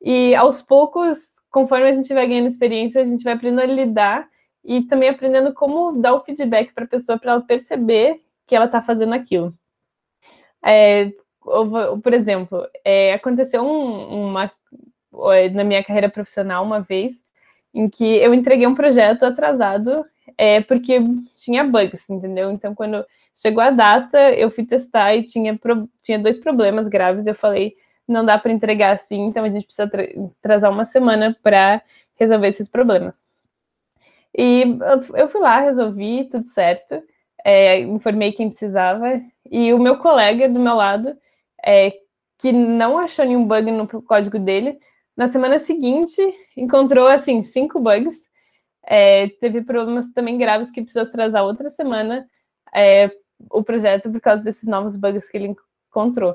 [0.00, 4.28] e aos poucos conforme a gente vai ganhando experiência, a gente vai aprendendo a lidar
[4.64, 8.66] e também aprendendo como dar o feedback para a pessoa para ela perceber que ela
[8.66, 9.52] está fazendo aquilo.
[10.64, 11.10] É,
[11.40, 14.50] por exemplo, é, aconteceu um, uma
[15.52, 17.24] na minha carreira profissional uma vez
[17.74, 20.04] em que eu entreguei um projeto atrasado
[20.36, 20.98] é, porque
[21.36, 22.50] tinha bugs, entendeu?
[22.50, 25.58] Então, quando chegou a data, eu fui testar e tinha,
[26.02, 27.26] tinha dois problemas graves.
[27.26, 27.74] Eu falei,
[28.10, 30.04] não dá para entregar assim, então a gente precisa tra
[30.40, 31.82] atrasar uma semana para
[32.18, 33.24] resolver esses problemas.
[34.36, 34.78] E
[35.14, 37.02] eu fui lá, resolvi, tudo certo,
[37.44, 39.20] é, informei quem precisava,
[39.50, 41.16] e o meu colega do meu lado,
[41.64, 41.92] é,
[42.38, 44.78] que não achou nenhum bug no código dele,
[45.16, 46.20] na semana seguinte
[46.56, 48.24] encontrou, assim, cinco bugs,
[48.82, 52.26] é, teve problemas também graves que precisou atrasar outra semana
[52.74, 53.10] é,
[53.50, 55.54] o projeto por causa desses novos bugs que ele
[55.90, 56.34] encontrou.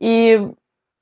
[0.00, 0.38] E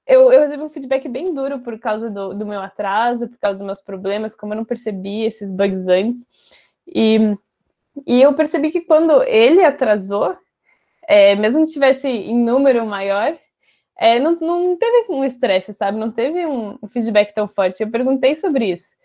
[0.08, 3.58] eu, eu recebi um feedback bem duro por causa do, do, meu atraso, por causa
[3.58, 6.24] dos meus problemas, como eu não percebi esses bugs antes.
[6.86, 7.36] E,
[8.06, 10.34] e eu percebi que quando ele atrasou,
[11.06, 13.36] é, mesmo que tivesse em número maior,
[13.98, 15.98] é, não, não teve um estresse, sabe?
[15.98, 17.82] Não teve um, feedback tão forte.
[17.82, 18.96] Eu perguntei sobre isso.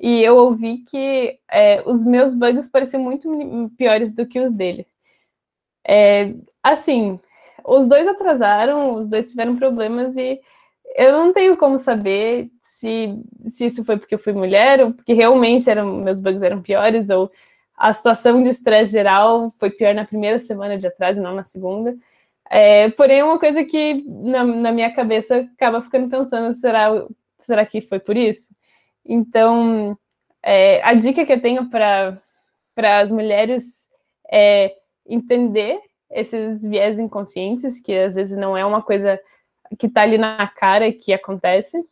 [0.00, 3.28] E eu ouvi que é, os meus bugs pareciam muito
[3.76, 4.86] piores do que os dele.
[5.86, 7.20] É, assim,
[7.66, 10.40] os dois atrasaram, os dois tiveram problemas e
[10.94, 15.12] eu não tenho como saber se, se isso foi porque eu fui mulher ou porque
[15.12, 17.30] realmente eram, meus bugs eram piores ou
[17.76, 21.44] a situação de estresse geral foi pior na primeira semana de atraso e não na
[21.44, 21.94] segunda.
[22.48, 26.88] É, porém, é uma coisa que na, na, minha cabeça acaba ficando pensando: será,
[27.40, 28.48] será que foi por isso?
[29.04, 29.98] Então,
[30.42, 32.20] é, a dica que eu tenho para
[33.00, 33.84] as mulheres
[34.30, 34.74] é
[35.06, 35.78] entender
[36.10, 39.20] esses viés inconscientes, que às vezes não é uma coisa
[39.78, 41.84] que está ali na cara que acontece,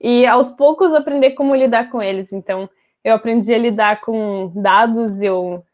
[0.00, 2.32] e aos poucos aprender como lidar com eles.
[2.32, 2.68] Então,
[3.02, 5.64] eu aprendi a lidar com dados, eu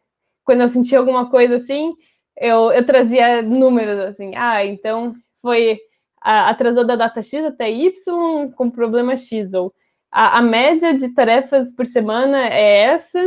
[0.45, 1.95] quando eu sentia alguma coisa assim,
[2.37, 5.79] eu, eu trazia números assim, ah, então foi
[6.21, 9.73] atrasou da data X até Y com problema X, ou
[10.11, 13.21] a, a média de tarefas por semana é essa,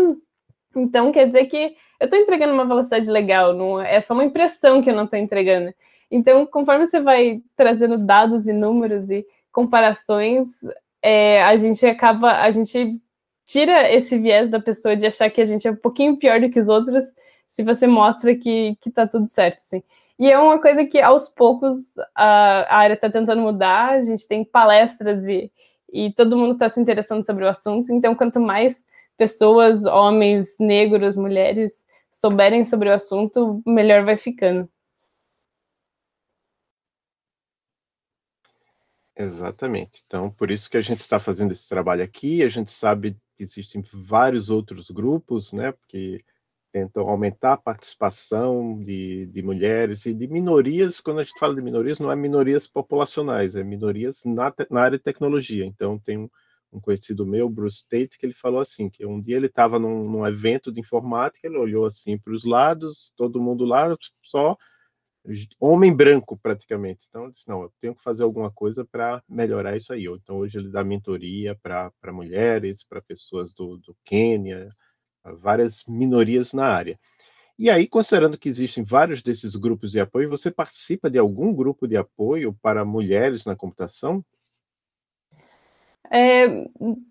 [0.76, 4.82] então quer dizer que eu estou entregando uma velocidade legal, não é só uma impressão
[4.82, 5.74] que eu não estou entregando.
[6.12, 10.48] Então, conforme você vai trazendo dados e números e comparações,
[11.02, 13.00] é, a gente acaba, a gente
[13.46, 16.50] tira esse viés da pessoa de achar que a gente é um pouquinho pior do
[16.50, 17.04] que os outros,
[17.48, 19.84] se você mostra que, que tá tudo certo, assim.
[20.20, 24.28] E é uma coisa que aos poucos a, a área está tentando mudar, a gente
[24.28, 25.52] tem palestras e,
[25.92, 28.84] e todo mundo está se interessando sobre o assunto, então quanto mais
[29.18, 34.70] pessoas, homens, negros, mulheres, souberem sobre o assunto, melhor vai ficando.
[39.16, 40.04] Exatamente.
[40.06, 42.44] Então, por isso que a gente está fazendo esse trabalho aqui.
[42.44, 46.24] A gente sabe que existem vários outros grupos, né, que
[46.72, 51.00] tentam aumentar a participação de, de mulheres e de minorias.
[51.00, 54.98] Quando a gente fala de minorias, não é minorias populacionais, é minorias na, na área
[54.98, 55.64] de tecnologia.
[55.66, 56.30] Então, tem um,
[56.74, 60.10] um conhecido meu, Bruce Tate, que ele falou assim, que um dia ele estava num,
[60.10, 64.58] num, evento de informática, ele olhou assim para os lados, todo mundo lá, só
[65.60, 67.06] homem branco praticamente.
[67.08, 70.06] Então, ele disse, não, eu tenho que fazer alguma coisa para melhorar isso aí.
[70.06, 74.70] Então, hoje ele dá mentoria para mulheres, para pessoas do, do Quênia,
[75.40, 77.00] várias minorias na área.
[77.58, 81.88] E aí, considerando que existem vários desses grupos de apoio, você participa de algum grupo
[81.88, 84.26] de apoio para mulheres na computação?
[86.12, 86.48] É,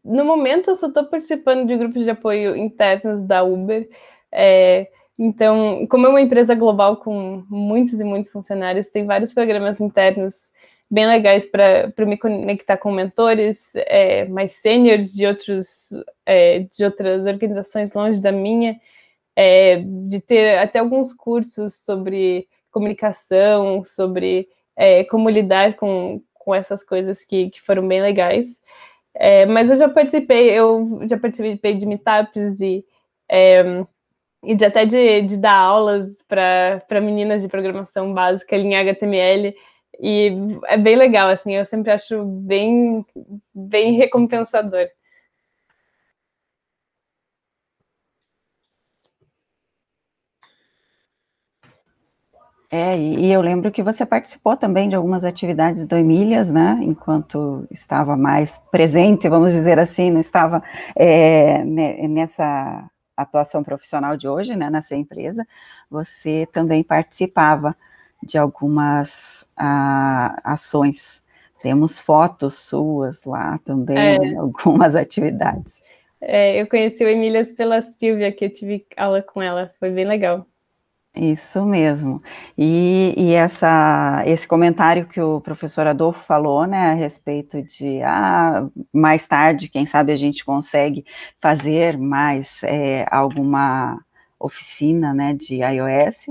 [0.05, 3.89] no momento, eu só estou participando de grupos de apoio internos da Uber.
[4.31, 9.81] É, então, como é uma empresa global com muitos e muitos funcionários, tem vários programas
[9.81, 10.51] internos
[10.91, 15.89] bem legais para me conectar com mentores é, mais sêniores de, outros,
[16.27, 18.79] é, de outras organizações longe da minha,
[19.35, 26.85] é, de ter até alguns cursos sobre comunicação, sobre é, como lidar com, com essas
[26.85, 28.57] coisas que, que foram bem legais.
[29.15, 32.85] É, mas eu já participei, eu já participei de meetups e,
[33.29, 33.85] é,
[34.43, 39.55] e de, até de, de dar aulas para meninas de programação básica em HTML.
[40.01, 40.33] E
[40.67, 43.05] é bem legal, assim, eu sempre acho bem,
[43.55, 44.89] bem recompensador.
[52.75, 57.67] É, e eu lembro que você participou também de algumas atividades do Emílias, né, enquanto
[57.71, 60.63] estava mais presente, vamos dizer assim, não estava
[60.97, 65.47] é, nessa atuação profissional de hoje, né, nessa empresa,
[65.91, 67.77] você também participava
[68.23, 71.23] de algumas a, ações.
[71.61, 74.37] Temos fotos suas lá também, é.
[74.37, 75.83] algumas atividades.
[76.19, 80.07] É, eu conheci o Emílias pela Silvia, que eu tive aula com ela, foi bem
[80.07, 80.47] legal.
[81.15, 82.23] Isso mesmo.
[82.57, 88.67] E, e, essa, esse comentário que o professor Adolfo falou, né, a respeito de, ah,
[88.91, 91.05] mais tarde, quem sabe a gente consegue
[91.39, 94.03] fazer mais é, alguma
[94.41, 96.31] oficina, né, de iOS,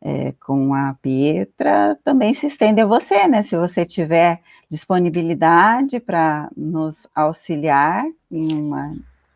[0.00, 6.48] é, com a Pietra, também se estende a você, né, se você tiver disponibilidade para
[6.56, 8.92] nos auxiliar em uma,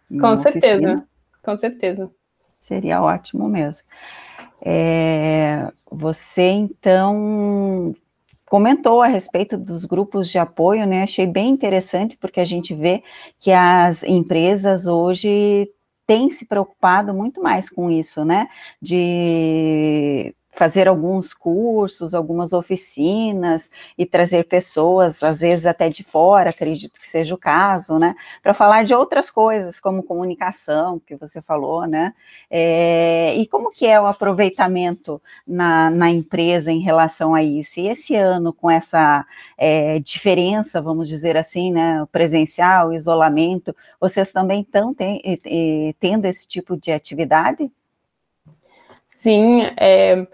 [0.08, 1.08] em com uma certeza, oficina,
[1.42, 2.10] com certeza.
[2.60, 3.82] Seria ótimo mesmo.
[4.64, 7.94] É, você então
[8.46, 11.02] comentou a respeito dos grupos de apoio, né?
[11.02, 13.02] Achei bem interessante porque a gente vê
[13.38, 15.70] que as empresas hoje
[16.06, 18.48] têm se preocupado muito mais com isso, né?
[18.80, 27.00] De fazer alguns cursos, algumas oficinas e trazer pessoas, às vezes até de fora, acredito
[27.00, 31.86] que seja o caso, né, para falar de outras coisas, como comunicação, que você falou,
[31.86, 32.12] né,
[32.50, 37.86] é, e como que é o aproveitamento na, na, empresa em relação a isso, e
[37.86, 39.24] esse ano com essa
[39.56, 44.92] é, diferença, vamos dizer assim, né, presencial, isolamento, vocês também estão
[46.00, 47.70] tendo esse tipo de atividade?
[49.18, 50.26] Sim, é,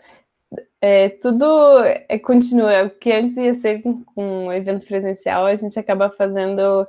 [0.81, 2.85] é, tudo é, continua.
[2.85, 6.87] O que antes ia ser com, um evento presencial, a gente acaba fazendo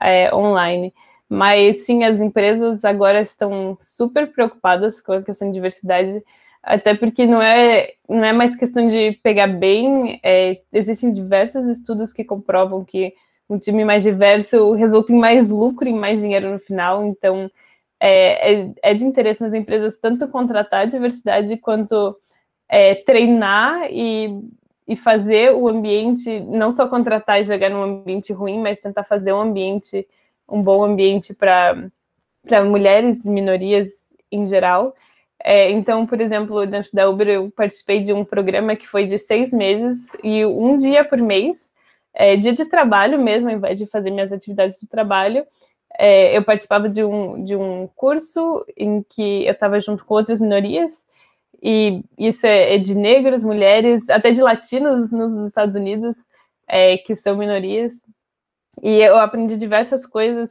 [0.00, 0.94] é, online.
[1.28, 6.22] Mas sim, as empresas agora estão super preocupadas com a questão de diversidade,
[6.62, 12.12] até porque não é, não é mais questão de pegar bem, é, existem diversos estudos
[12.12, 13.14] que comprovam que
[13.50, 17.50] um time mais diverso resulta em mais lucro e mais dinheiro no final, então
[18.04, 22.18] é, é, é de interesse nas empresas tanto contratar diversidade quanto
[22.68, 24.40] é, treinar e,
[24.88, 29.32] e fazer o ambiente, não só contratar e jogar num ambiente ruim, mas tentar fazer
[29.32, 30.04] um ambiente,
[30.48, 31.76] um bom ambiente para
[32.64, 33.88] mulheres minorias
[34.32, 34.96] em geral.
[35.44, 39.16] É, então, por exemplo, dentro da Uber, eu participei de um programa que foi de
[39.16, 41.70] seis meses e um dia por mês,
[42.12, 45.46] é, dia de trabalho mesmo, ao invés de fazer minhas atividades de trabalho,
[45.98, 50.40] é, eu participava de um, de um curso em que eu estava junto com outras
[50.40, 51.06] minorias
[51.62, 56.16] e isso é, é, de negros, mulheres, até de latinos nos Estados Unidos,
[56.66, 58.04] é, que são minorias.
[58.82, 60.50] E eu aprendi diversas coisas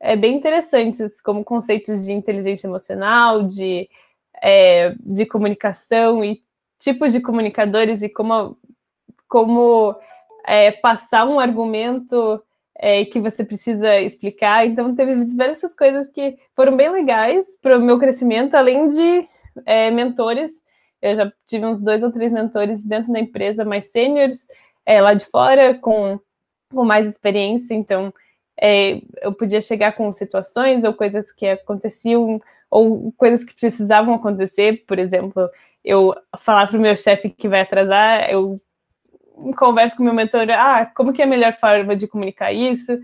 [0.00, 3.88] é, bem interessantes, como conceitos de inteligência emocional, de,
[4.42, 6.42] é, de comunicação e
[6.80, 8.56] tipos de comunicadores e como,
[9.28, 9.94] como
[10.44, 12.42] é, passar um argumento
[12.78, 14.66] é, que você precisa explicar.
[14.66, 19.28] Então, teve diversas coisas que foram bem legais para o meu crescimento, além de
[19.66, 20.52] é, mentores.
[21.02, 24.46] Eu já tive uns dois ou três mentores dentro da empresa, mais sêniores,
[24.86, 26.18] é, lá de fora, com,
[26.72, 27.74] com mais experiência.
[27.74, 28.14] Então,
[28.60, 34.84] é, eu podia chegar com situações ou coisas que aconteciam, ou coisas que precisavam acontecer.
[34.86, 35.48] Por exemplo,
[35.84, 38.60] eu falar para o meu chefe que vai atrasar, eu
[39.56, 42.98] converso com meu mentor, ah, como que é a melhor forma de comunicar isso?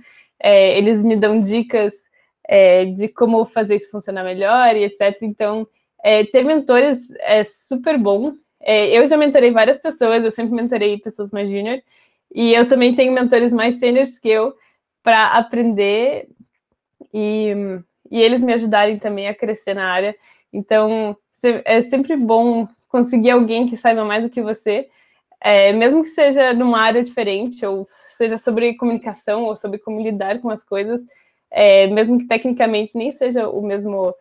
[0.44, 2.08] é, eles me dão dicas
[2.46, 5.22] é, de como fazer isso funcionar melhor e etc.
[5.22, 5.66] Então,
[6.02, 8.34] é, ter mentores é super bom.
[8.60, 11.80] É, eu já mentorei várias pessoas, eu sempre mentorei pessoas mais júnior,
[12.34, 14.54] e eu também tenho mentores mais seniors que eu
[15.02, 16.28] para aprender
[17.12, 17.54] e,
[18.10, 20.14] e eles me ajudarem também a crescer na área.
[20.52, 21.16] Então,
[21.64, 24.88] é sempre bom conseguir alguém que saiba mais do que você,
[25.44, 27.86] é, mesmo que seja numa área diferente, ou
[28.16, 31.02] seja sobre comunicação, ou sobre como lidar com as coisas,
[31.50, 34.14] é, mesmo que tecnicamente nem seja o mesmo,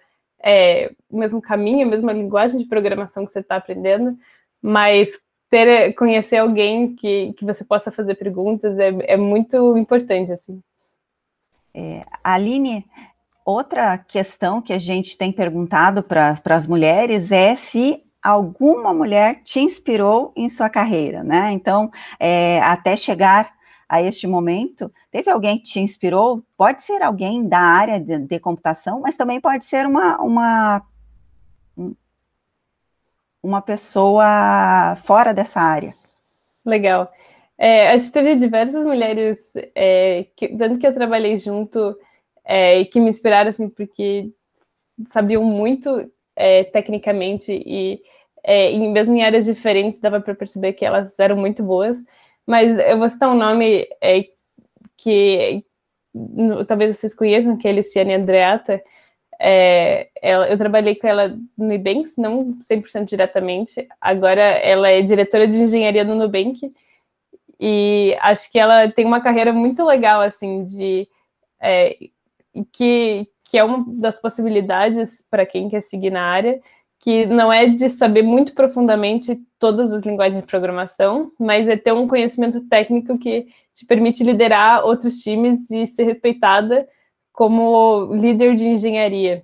[0.44, 4.18] é, o mesmo caminho, a mesma linguagem de programação que você está aprendendo,
[4.62, 5.18] mas
[5.50, 10.62] ter, conhecer alguém que, que você possa fazer perguntas é, é muito importante, assim.
[11.74, 12.86] É, Aline,
[13.46, 19.60] outra questão que a gente tem perguntado para as mulheres é se alguma mulher te
[19.60, 21.52] inspirou em sua carreira, né?
[21.52, 23.54] Então, é, até chegar
[23.90, 26.44] a este momento, teve alguém que te inspirou?
[26.58, 30.82] Pode ser alguém da área de, de computação, mas também pode ser uma, uma,
[33.44, 35.94] uma pessoa fora dessa área.
[36.66, 37.12] Legal.
[37.58, 41.96] É, a gente teve diversas mulheres, é, que, tanto que eu trabalhei junto,
[42.44, 44.32] é, que me inspiraram, assim, porque
[45.10, 48.02] sabiam muito é, tecnicamente e
[48.44, 52.04] é, em, mesmo em áreas diferentes dava para perceber que elas eram muito boas.
[52.46, 54.26] Mas eu vou citar um nome é,
[54.98, 55.64] que
[56.14, 58.82] no, talvez vocês conheçam, que é Luciane Andreata.
[59.40, 63.88] É, ela, eu trabalhei com ela no Nubank, não 100% diretamente.
[64.00, 66.72] Agora ela é diretora de engenharia no Nubank.
[67.60, 71.08] E acho que ela tem uma carreira muito legal, assim, de...
[71.62, 71.98] É,
[72.72, 76.60] que, que é uma das possibilidades para quem quer seguir na área,
[77.00, 81.92] que não é de saber muito profundamente todas as linguagens de programação, mas é ter
[81.92, 86.90] um conhecimento técnico que te permite liderar outros times e ser respeitada
[87.32, 89.44] como líder de engenharia.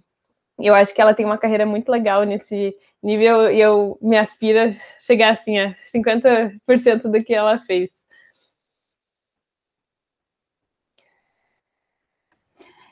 [0.58, 4.58] Eu acho que ela tem uma carreira muito legal nesse nível e eu me aspiro
[4.58, 7.92] a chegar assim a 50% do que ela fez.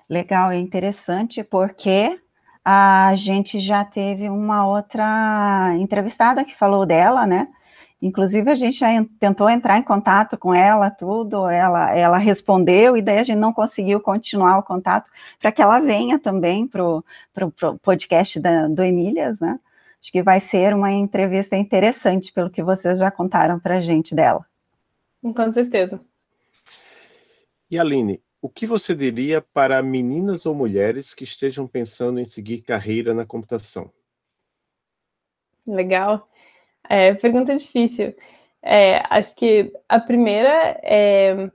[0.10, 2.20] Legal, é interessante porque
[2.64, 7.48] a gente já teve uma outra entrevistada que falou dela, né?
[8.02, 8.88] Inclusive, a gente já
[9.20, 13.52] tentou entrar em contato com ela, tudo, ela, ela respondeu, e daí a gente não
[13.52, 17.04] conseguiu continuar o contato para que ela venha também para o
[17.82, 19.60] podcast da, do Emílias, né?
[20.00, 24.14] Acho que vai ser uma entrevista interessante, pelo que vocês já contaram para a gente
[24.14, 24.46] dela.
[25.22, 26.00] Com certeza.
[27.70, 32.62] E Aline, o que você diria para meninas ou mulheres que estejam pensando em seguir
[32.62, 33.92] carreira na computação?
[35.66, 36.30] Legal.
[36.88, 38.16] É, pergunta difícil.
[38.62, 41.50] É, acho que a primeira é,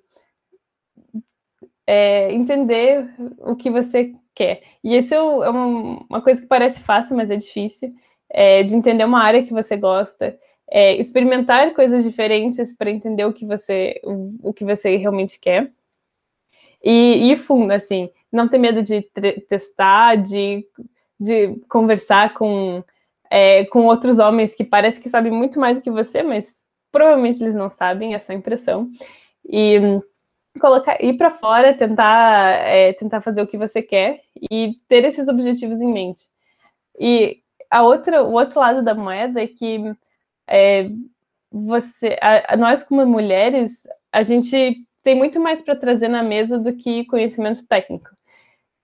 [1.86, 3.08] é, entender
[3.38, 4.62] o que você quer.
[4.82, 7.94] E isso é uma, uma coisa que parece fácil, mas é difícil.
[8.28, 10.38] É, de entender uma área que você gosta,
[10.70, 15.70] é, experimentar coisas diferentes para entender o que você o, o que você realmente quer
[16.82, 19.02] e ir fundo, assim, não ter medo de
[19.48, 20.64] testar, de,
[21.18, 22.82] de conversar com,
[23.30, 27.42] é, com outros homens que parece que sabem muito mais do que você, mas provavelmente
[27.42, 28.90] eles não sabem, essa é impressão.
[29.44, 29.78] E
[30.60, 34.20] colocar, ir para fora, tentar, é, tentar fazer o que você quer
[34.50, 36.24] e ter esses objetivos em mente.
[36.98, 39.94] E a outra, o outro lado da moeda é que
[40.46, 40.90] é,
[41.50, 46.58] você, a, a nós como mulheres, a gente tem muito mais para trazer na mesa
[46.58, 48.10] do que conhecimento técnico.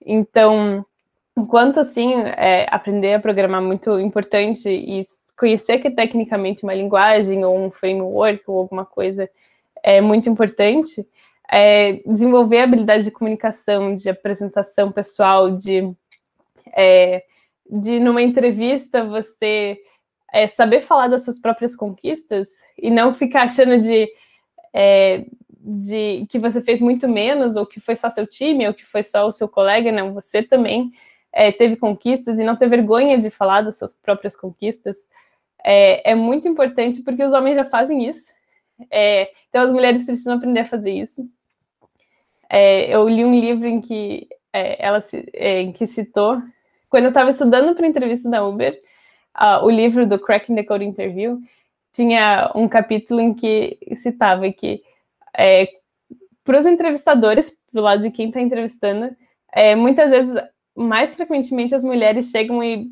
[0.05, 0.85] Então,
[1.37, 5.05] enquanto assim, é, aprender a programar é muito importante e
[5.39, 9.31] conhecer que tecnicamente uma linguagem ou um framework ou alguma coisa
[9.83, 11.07] é muito importante,
[11.51, 15.91] é, desenvolver habilidades de comunicação, de apresentação pessoal, de,
[16.77, 17.23] é,
[17.71, 19.79] de numa entrevista você
[20.33, 24.09] é, saber falar das suas próprias conquistas e não ficar achando de
[24.75, 25.25] é,
[25.69, 29.03] de que você fez muito menos, ou que foi só seu time, ou que foi
[29.03, 30.93] só o seu colega, não, você também
[31.33, 34.99] é, teve conquistas e não ter vergonha de falar das suas próprias conquistas
[35.64, 38.33] é, é muito importante porque os homens já fazem isso.
[38.91, 41.29] É, então as mulheres precisam aprender a fazer isso.
[42.49, 44.99] É, eu li um livro em que é, ela
[45.35, 46.41] é, em que citou
[46.89, 48.81] quando eu estava estudando para entrevista da Uber,
[49.37, 51.39] uh, o livro do Cracking the Code Interview
[51.93, 54.83] tinha um capítulo em que citava que
[55.39, 55.68] é,
[56.43, 59.14] para os entrevistadores, do lado de quem está entrevistando,
[59.53, 60.34] é, muitas vezes,
[60.74, 62.91] mais frequentemente, as mulheres chegam e,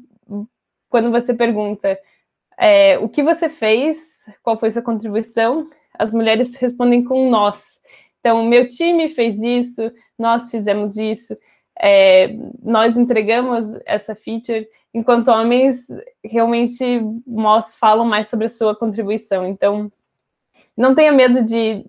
[0.88, 1.98] quando você pergunta
[2.56, 5.68] é, o que você fez, qual foi sua contribuição,
[5.98, 7.80] as mulheres respondem com nós.
[8.20, 11.36] Então, meu time fez isso, nós fizemos isso,
[11.78, 12.28] é,
[12.62, 15.86] nós entregamos essa feature, enquanto homens
[16.24, 17.00] realmente
[17.78, 19.46] falam mais sobre a sua contribuição.
[19.46, 19.90] Então,
[20.76, 21.84] não tenha medo de,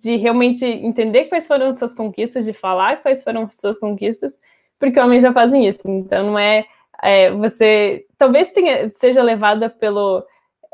[0.00, 4.38] de realmente entender quais foram as suas conquistas, de falar quais foram as suas conquistas,
[4.78, 5.82] porque homens já fazem isso.
[5.84, 6.64] Então, não é,
[7.02, 8.06] é você.
[8.16, 10.24] Talvez tenha, seja levada pelo.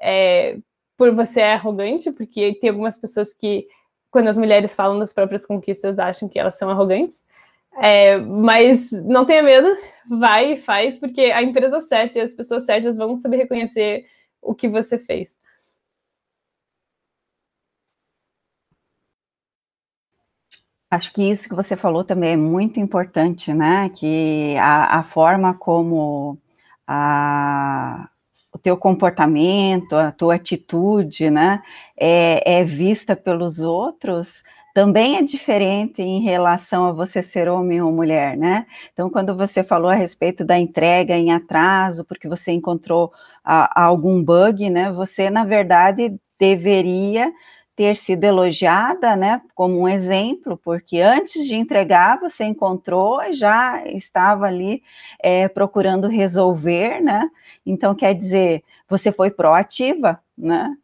[0.00, 0.58] É,
[0.96, 3.66] por você é arrogante, porque tem algumas pessoas que,
[4.10, 7.22] quando as mulheres falam das próprias conquistas, acham que elas são arrogantes.
[7.78, 9.76] É, mas não tenha medo,
[10.08, 14.06] vai e faz, porque a empresa certa e as pessoas certas vão saber reconhecer
[14.40, 15.36] o que você fez.
[20.96, 23.90] Acho que isso que você falou também é muito importante, né?
[23.90, 26.38] Que a, a forma como
[26.86, 28.08] a,
[28.52, 31.62] o teu comportamento, a tua atitude, né,
[31.98, 34.42] é, é vista pelos outros,
[34.74, 38.66] também é diferente em relação a você ser homem ou mulher, né?
[38.92, 43.12] Então, quando você falou a respeito da entrega em atraso, porque você encontrou
[43.44, 44.92] a, algum bug, né?
[44.92, 47.32] Você, na verdade, deveria
[47.76, 54.46] ter sido elogiada, né, como um exemplo, porque antes de entregar você encontrou já estava
[54.46, 54.82] ali
[55.22, 57.30] é, procurando resolver, né?
[57.66, 60.74] Então quer dizer, você foi proativa, né?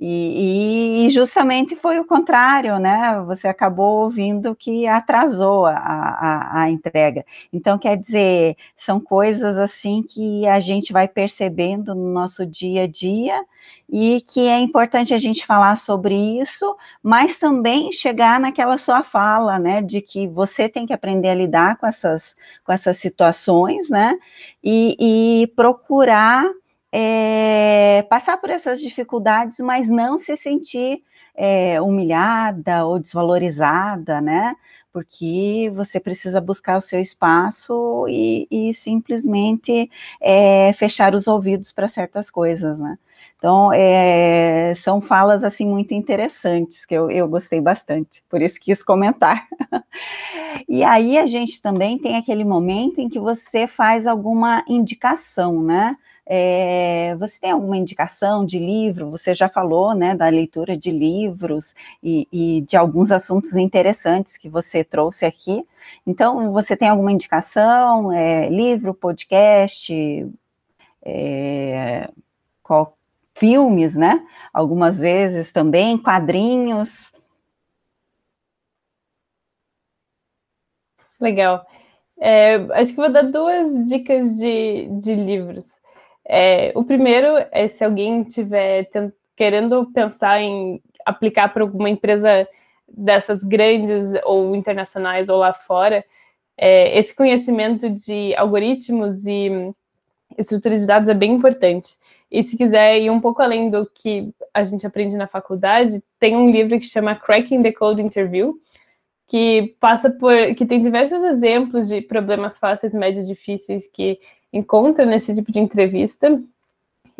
[0.00, 3.20] E, e, justamente foi o contrário, né?
[3.26, 7.26] Você acabou ouvindo que atrasou a, a, a, entrega.
[7.52, 12.86] Então, quer dizer, são coisas assim que a gente vai percebendo no nosso dia a
[12.86, 13.44] dia
[13.90, 19.58] e que é importante a gente falar sobre isso, mas também chegar naquela sua fala,
[19.58, 19.82] né?
[19.82, 24.16] De que você tem que aprender a lidar com essas, com essas situações, né?
[24.62, 26.44] e, e procurar
[26.92, 31.02] é, passar por essas dificuldades, mas não se sentir
[31.34, 34.56] é, humilhada ou desvalorizada, né?
[34.92, 41.88] Porque você precisa buscar o seu espaço e, e simplesmente é, fechar os ouvidos para
[41.88, 42.98] certas coisas, né?
[43.38, 48.82] Então, é, são falas, assim, muito interessantes, que eu, eu gostei bastante, por isso quis
[48.82, 49.46] comentar.
[50.68, 55.96] e aí, a gente também tem aquele momento em que você faz alguma indicação, né?
[56.30, 59.10] É, você tem alguma indicação de livro?
[59.10, 64.48] Você já falou, né, da leitura de livros e, e, de alguns assuntos interessantes que
[64.48, 65.66] você trouxe aqui.
[66.06, 68.12] Então, você tem alguma indicação?
[68.12, 70.30] É, livro, podcast,
[71.02, 72.10] é,
[72.62, 72.96] qual,
[73.34, 74.26] filmes, né?
[74.52, 77.14] Algumas vezes também, quadrinhos.
[81.20, 81.66] Legal.
[82.20, 85.77] É, acho que vou dar duas dicas de, de livros.
[86.28, 88.90] É, o primeiro é se alguém tiver
[89.34, 92.46] querendo pensar em aplicar para alguma empresa
[92.86, 96.04] dessas grandes ou internacionais ou lá fora,
[96.56, 99.72] é, esse conhecimento de algoritmos e
[100.36, 101.96] estruturas de dados é bem importante.
[102.30, 106.36] E se quiser ir um pouco além do que a gente aprende na faculdade, tem
[106.36, 108.60] um livro que chama Cracking the Code Interview,
[109.26, 114.18] que passa por que tem diversos exemplos de problemas fáceis, médios, difíceis que
[114.52, 116.42] encontra nesse tipo de entrevista.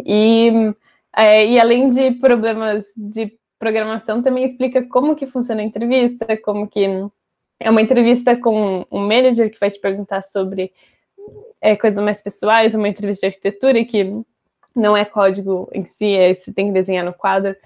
[0.05, 0.51] E,
[1.17, 6.69] é, e além de problemas de programação, também explica como que funciona a entrevista, como
[6.69, 6.87] que
[7.61, 10.73] é uma entrevista com um manager que vai te perguntar sobre
[11.61, 14.23] é, coisas mais pessoais, uma entrevista de arquitetura que
[14.75, 17.57] não é código em si, é você tem que desenhar no quadro.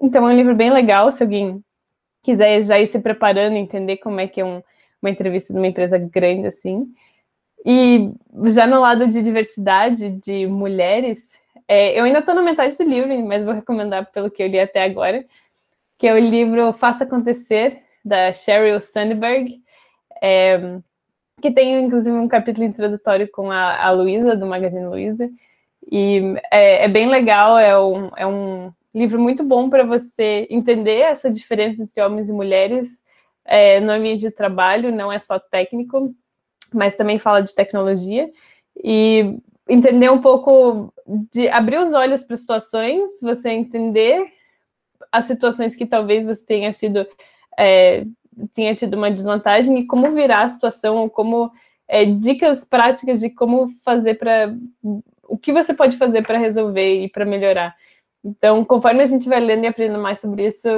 [0.00, 1.62] Então é um livro bem legal, se alguém
[2.22, 4.62] quiser já ir se preparando, entender como é que é um,
[5.00, 6.92] uma entrevista de uma empresa grande assim.
[7.64, 8.12] E
[8.46, 13.26] já no lado de diversidade de mulheres, é, eu ainda estou na metade do livro,
[13.26, 15.24] mas vou recomendar pelo que eu li até agora,
[15.98, 19.60] que é o livro Faça Acontecer, da Sheryl Sandberg,
[20.22, 20.78] é,
[21.42, 25.28] que tem inclusive um capítulo introdutório com a, a Luísa, do Magazine Luiza,
[25.90, 31.00] e é, é, bem legal, é um, é um livro muito bom para você entender
[31.00, 32.98] essa diferença entre homens e mulheres
[33.44, 36.14] é, no ambiente de trabalho, não é só técnico,
[36.72, 38.30] mas também fala de tecnologia
[38.82, 39.36] e
[39.68, 40.92] entender um pouco
[41.32, 44.26] de abrir os olhos para situações, você entender
[45.12, 47.06] as situações que talvez você tenha sido
[47.58, 48.04] é,
[48.52, 51.50] tenha tido uma desvantagem e como virar a situação, como
[51.88, 54.54] é, dicas práticas de como fazer para
[55.28, 57.76] o que você pode fazer para resolver e para melhorar.
[58.24, 60.68] Então, conforme a gente vai lendo e aprendendo mais sobre isso,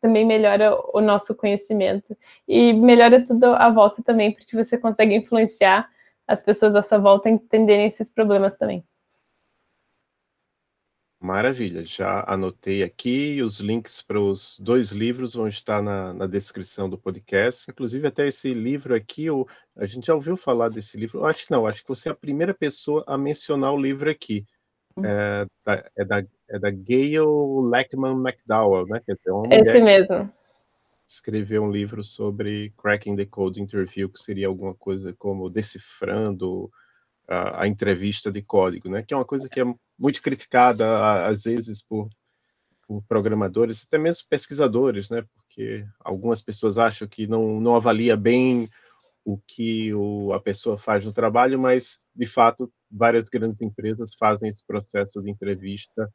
[0.00, 2.16] também melhora o nosso conhecimento.
[2.46, 5.88] E melhora tudo à volta também, porque você consegue influenciar
[6.26, 8.84] as pessoas à sua volta a entenderem esses problemas também.
[11.20, 13.42] Maravilha, já anotei aqui.
[13.42, 17.68] Os links para os dois livros vão estar na, na, descrição do podcast.
[17.68, 19.44] Inclusive, até esse livro aqui, o,
[19.76, 21.20] a gente já ouviu falar desse livro.
[21.20, 24.08] Eu acho que não, acho que você é a primeira pessoa a mencionar o livro
[24.08, 24.46] aqui.
[24.96, 25.04] Hum.
[25.04, 29.00] É da, é da, é da Gail Lackman McDowell, né?
[29.04, 30.32] Quer dizer, uma esse mesmo.
[31.06, 36.70] Escreveu um livro sobre Cracking the Code Interview, que seria alguma coisa como decifrando
[37.26, 39.02] a, a entrevista de código, né?
[39.02, 39.64] Que é uma coisa que é
[39.98, 42.08] muito criticada às vezes por,
[42.86, 45.24] por programadores, até mesmo pesquisadores, né?
[45.34, 48.68] Porque algumas pessoas acham que não, não avalia bem
[49.24, 54.48] o que o, a pessoa faz no trabalho, mas de fato várias grandes empresas fazem
[54.48, 56.10] esse processo de entrevista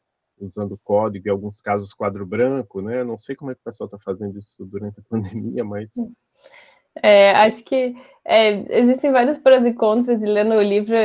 [0.45, 3.03] usando código, em alguns casos quadro branco, né?
[3.03, 5.89] Não sei como é que o pessoal está fazendo isso durante a pandemia, mas
[7.01, 10.95] é, acho que é, existem vários prós e contras, e lendo o livro,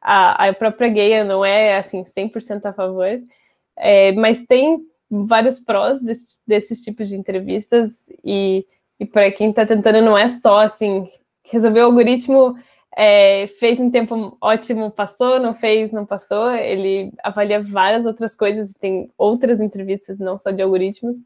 [0.00, 3.20] a, a própria Gaia não é assim 100% a favor,
[3.76, 4.78] é, mas tem
[5.08, 8.66] vários prós desse, desses tipos de entrevistas, e,
[8.98, 11.08] e para quem está tentando, não é só assim,
[11.44, 12.56] resolver o algoritmo,
[12.96, 18.72] é, fez em tempo ótimo, passou, não fez, não passou, ele avalia várias outras coisas,
[18.72, 21.18] tem outras entrevistas, não só de algoritmos,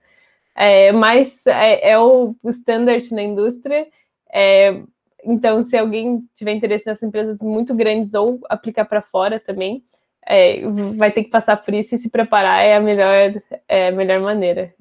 [0.55, 3.87] é, mas é, é o standard na indústria,
[4.33, 4.83] é,
[5.25, 9.85] então, se alguém tiver interesse nessas empresas muito grandes ou aplicar para fora também,
[10.27, 10.63] é,
[10.97, 14.21] vai ter que passar por isso e se preparar é a melhor, é a melhor
[14.21, 14.75] maneira.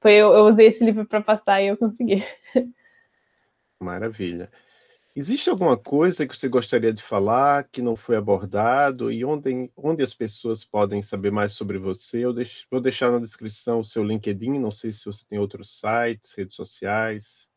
[0.00, 2.22] Foi eu, eu usei esse livro para passar e eu consegui.
[3.80, 4.50] Maravilha.
[5.18, 10.02] Existe alguma coisa que você gostaria de falar que não foi abordado e onde, onde
[10.02, 12.22] as pessoas podem saber mais sobre você?
[12.22, 15.80] Eu deixo, vou deixar na descrição o seu LinkedIn, não sei se você tem outros
[15.80, 17.48] sites, redes sociais.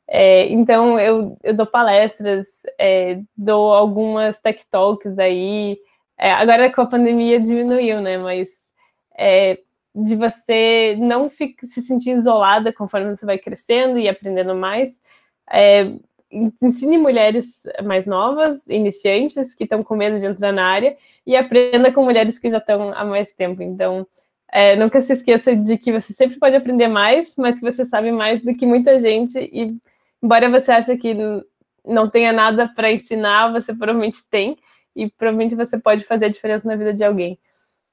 [0.08, 5.78] É, então, eu, eu, dou palestras, é, dou algumas tech talks aí.
[6.18, 8.18] É, agora com a pandemia diminuiu, né?
[8.18, 8.50] Mas
[9.18, 9.58] é,
[9.96, 15.02] de você não fique, se sentir isolada conforme você vai crescendo e aprendendo mais.
[15.50, 15.90] É,
[16.62, 21.92] ensine mulheres mais novas, iniciantes, que estão com medo de entrar na área, e aprenda
[21.94, 23.62] com mulheres que já estão há mais tempo.
[23.64, 24.06] Então,
[24.52, 28.12] é, nunca se esqueça de que você sempre pode aprender mais, mas que você sabe
[28.12, 29.40] mais do que muita gente.
[29.40, 29.76] E
[30.22, 31.16] embora você ache que
[31.86, 34.58] não tenha nada para ensinar, você provavelmente tem,
[34.96, 37.40] e provavelmente você pode fazer a diferença na vida de alguém.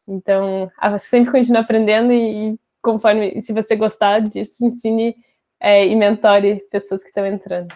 [0.07, 5.17] Então, sempre continue aprendendo e, conforme, se você gostar disso, ensine
[5.61, 7.73] é, e mentore pessoas que estão entrando.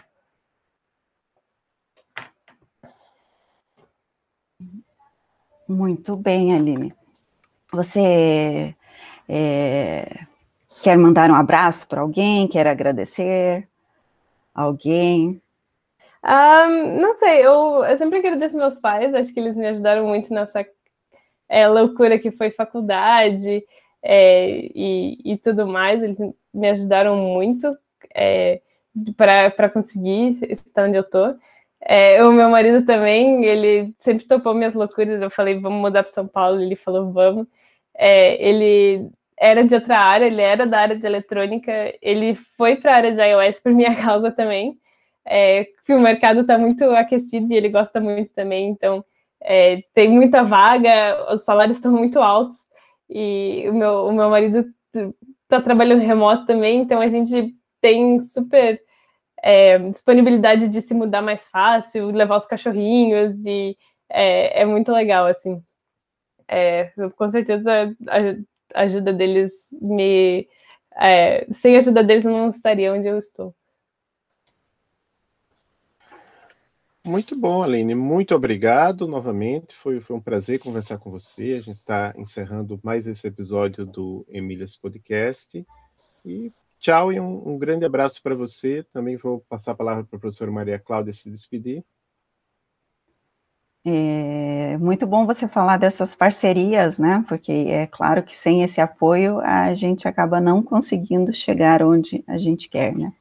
[5.68, 6.95] Muito bem, Aline.
[7.72, 8.74] Você
[9.29, 10.27] é,
[10.83, 12.47] quer mandar um abraço para alguém?
[12.47, 13.68] Quer agradecer
[14.55, 15.41] alguém?
[16.24, 20.33] Um, não sei, eu, eu, sempre agradeço meus pais, acho que eles me ajudaram muito
[20.35, 20.66] nessa
[21.49, 23.64] é, loucura que foi faculdade
[24.03, 26.18] é, e, e, tudo mais, eles
[26.55, 27.70] me ajudaram muito
[28.14, 28.61] é,
[29.16, 31.36] para conseguir estar onde eu estou.
[31.80, 35.20] É, o meu marido também, ele sempre topou minhas loucuras.
[35.20, 36.61] Eu falei, vamos mudar para São Paulo.
[36.61, 37.47] Ele falou, vamos.
[37.97, 41.72] É, ele era de outra área, ele era da área de eletrônica.
[42.03, 44.78] Ele foi para a área de iOS por minha causa também.
[45.24, 48.68] É, que o mercado está muito aquecido e ele gosta muito também.
[48.68, 49.05] Então,
[49.43, 52.57] é, tem muita vaga, os salários estão muito altos.
[53.09, 54.66] E o meu, o meu marido
[55.45, 58.80] está trabalhando remoto também, então a gente tem super
[59.43, 63.76] é, disponibilidade de se mudar mais fácil, levar os cachorrinhos e
[64.09, 65.62] é, é muito legal, assim.
[66.49, 67.95] É, com certeza
[68.74, 70.49] a ajuda deles me.
[70.99, 73.55] É, sem a ajuda deles eu não estaria onde eu estou.
[77.07, 77.94] Muito bom, Aline.
[77.94, 79.74] Muito obrigado novamente.
[79.76, 81.54] Foi, foi um prazer conversar com você.
[81.54, 85.64] A gente está encerrando mais esse episódio do Emílias Podcast.
[86.24, 88.84] E Tchau e um, um grande abraço para você.
[88.92, 91.82] Também vou passar a palavra para a professora Maria Cláudia se despedir.
[93.88, 97.24] É muito bom você falar dessas parcerias, né?
[97.28, 102.36] Porque é claro que sem esse apoio a gente acaba não conseguindo chegar onde a
[102.36, 103.12] gente quer, né?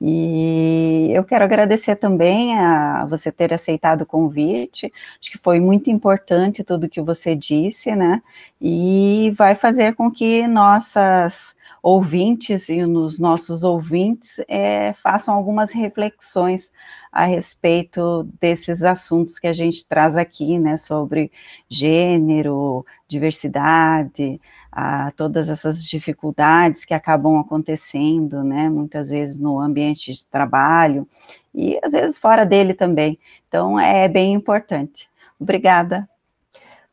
[0.00, 4.92] E eu quero agradecer também a você ter aceitado o convite.
[5.20, 8.22] Acho que foi muito importante tudo que você disse, né?
[8.60, 16.70] E vai fazer com que nossas ouvintes e nos nossos ouvintes é, façam algumas reflexões
[17.10, 21.30] a respeito desses assuntos que a gente traz aqui, né, sobre
[21.68, 24.40] gênero, diversidade,
[24.72, 31.06] a, todas essas dificuldades que acabam acontecendo, né, muitas vezes no ambiente de trabalho
[31.54, 33.18] e às vezes fora dele também.
[33.46, 35.08] Então é bem importante.
[35.38, 36.08] Obrigada.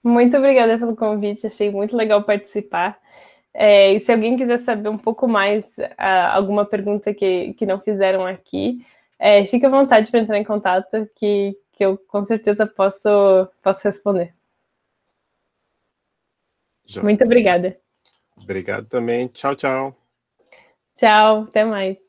[0.04, 2.98] Muito obrigada pelo convite, achei muito legal participar.
[3.54, 7.80] É, e se alguém quiser saber um pouco mais, uh, alguma pergunta que, que não
[7.80, 8.86] fizeram aqui,
[9.18, 13.10] é, fique à vontade para entrar em contato, que, que eu com certeza posso,
[13.62, 14.34] posso responder.
[16.90, 17.04] Já.
[17.04, 17.78] Muito obrigada.
[18.36, 19.28] Obrigado também.
[19.28, 19.96] Tchau, tchau.
[20.96, 22.09] Tchau, até mais.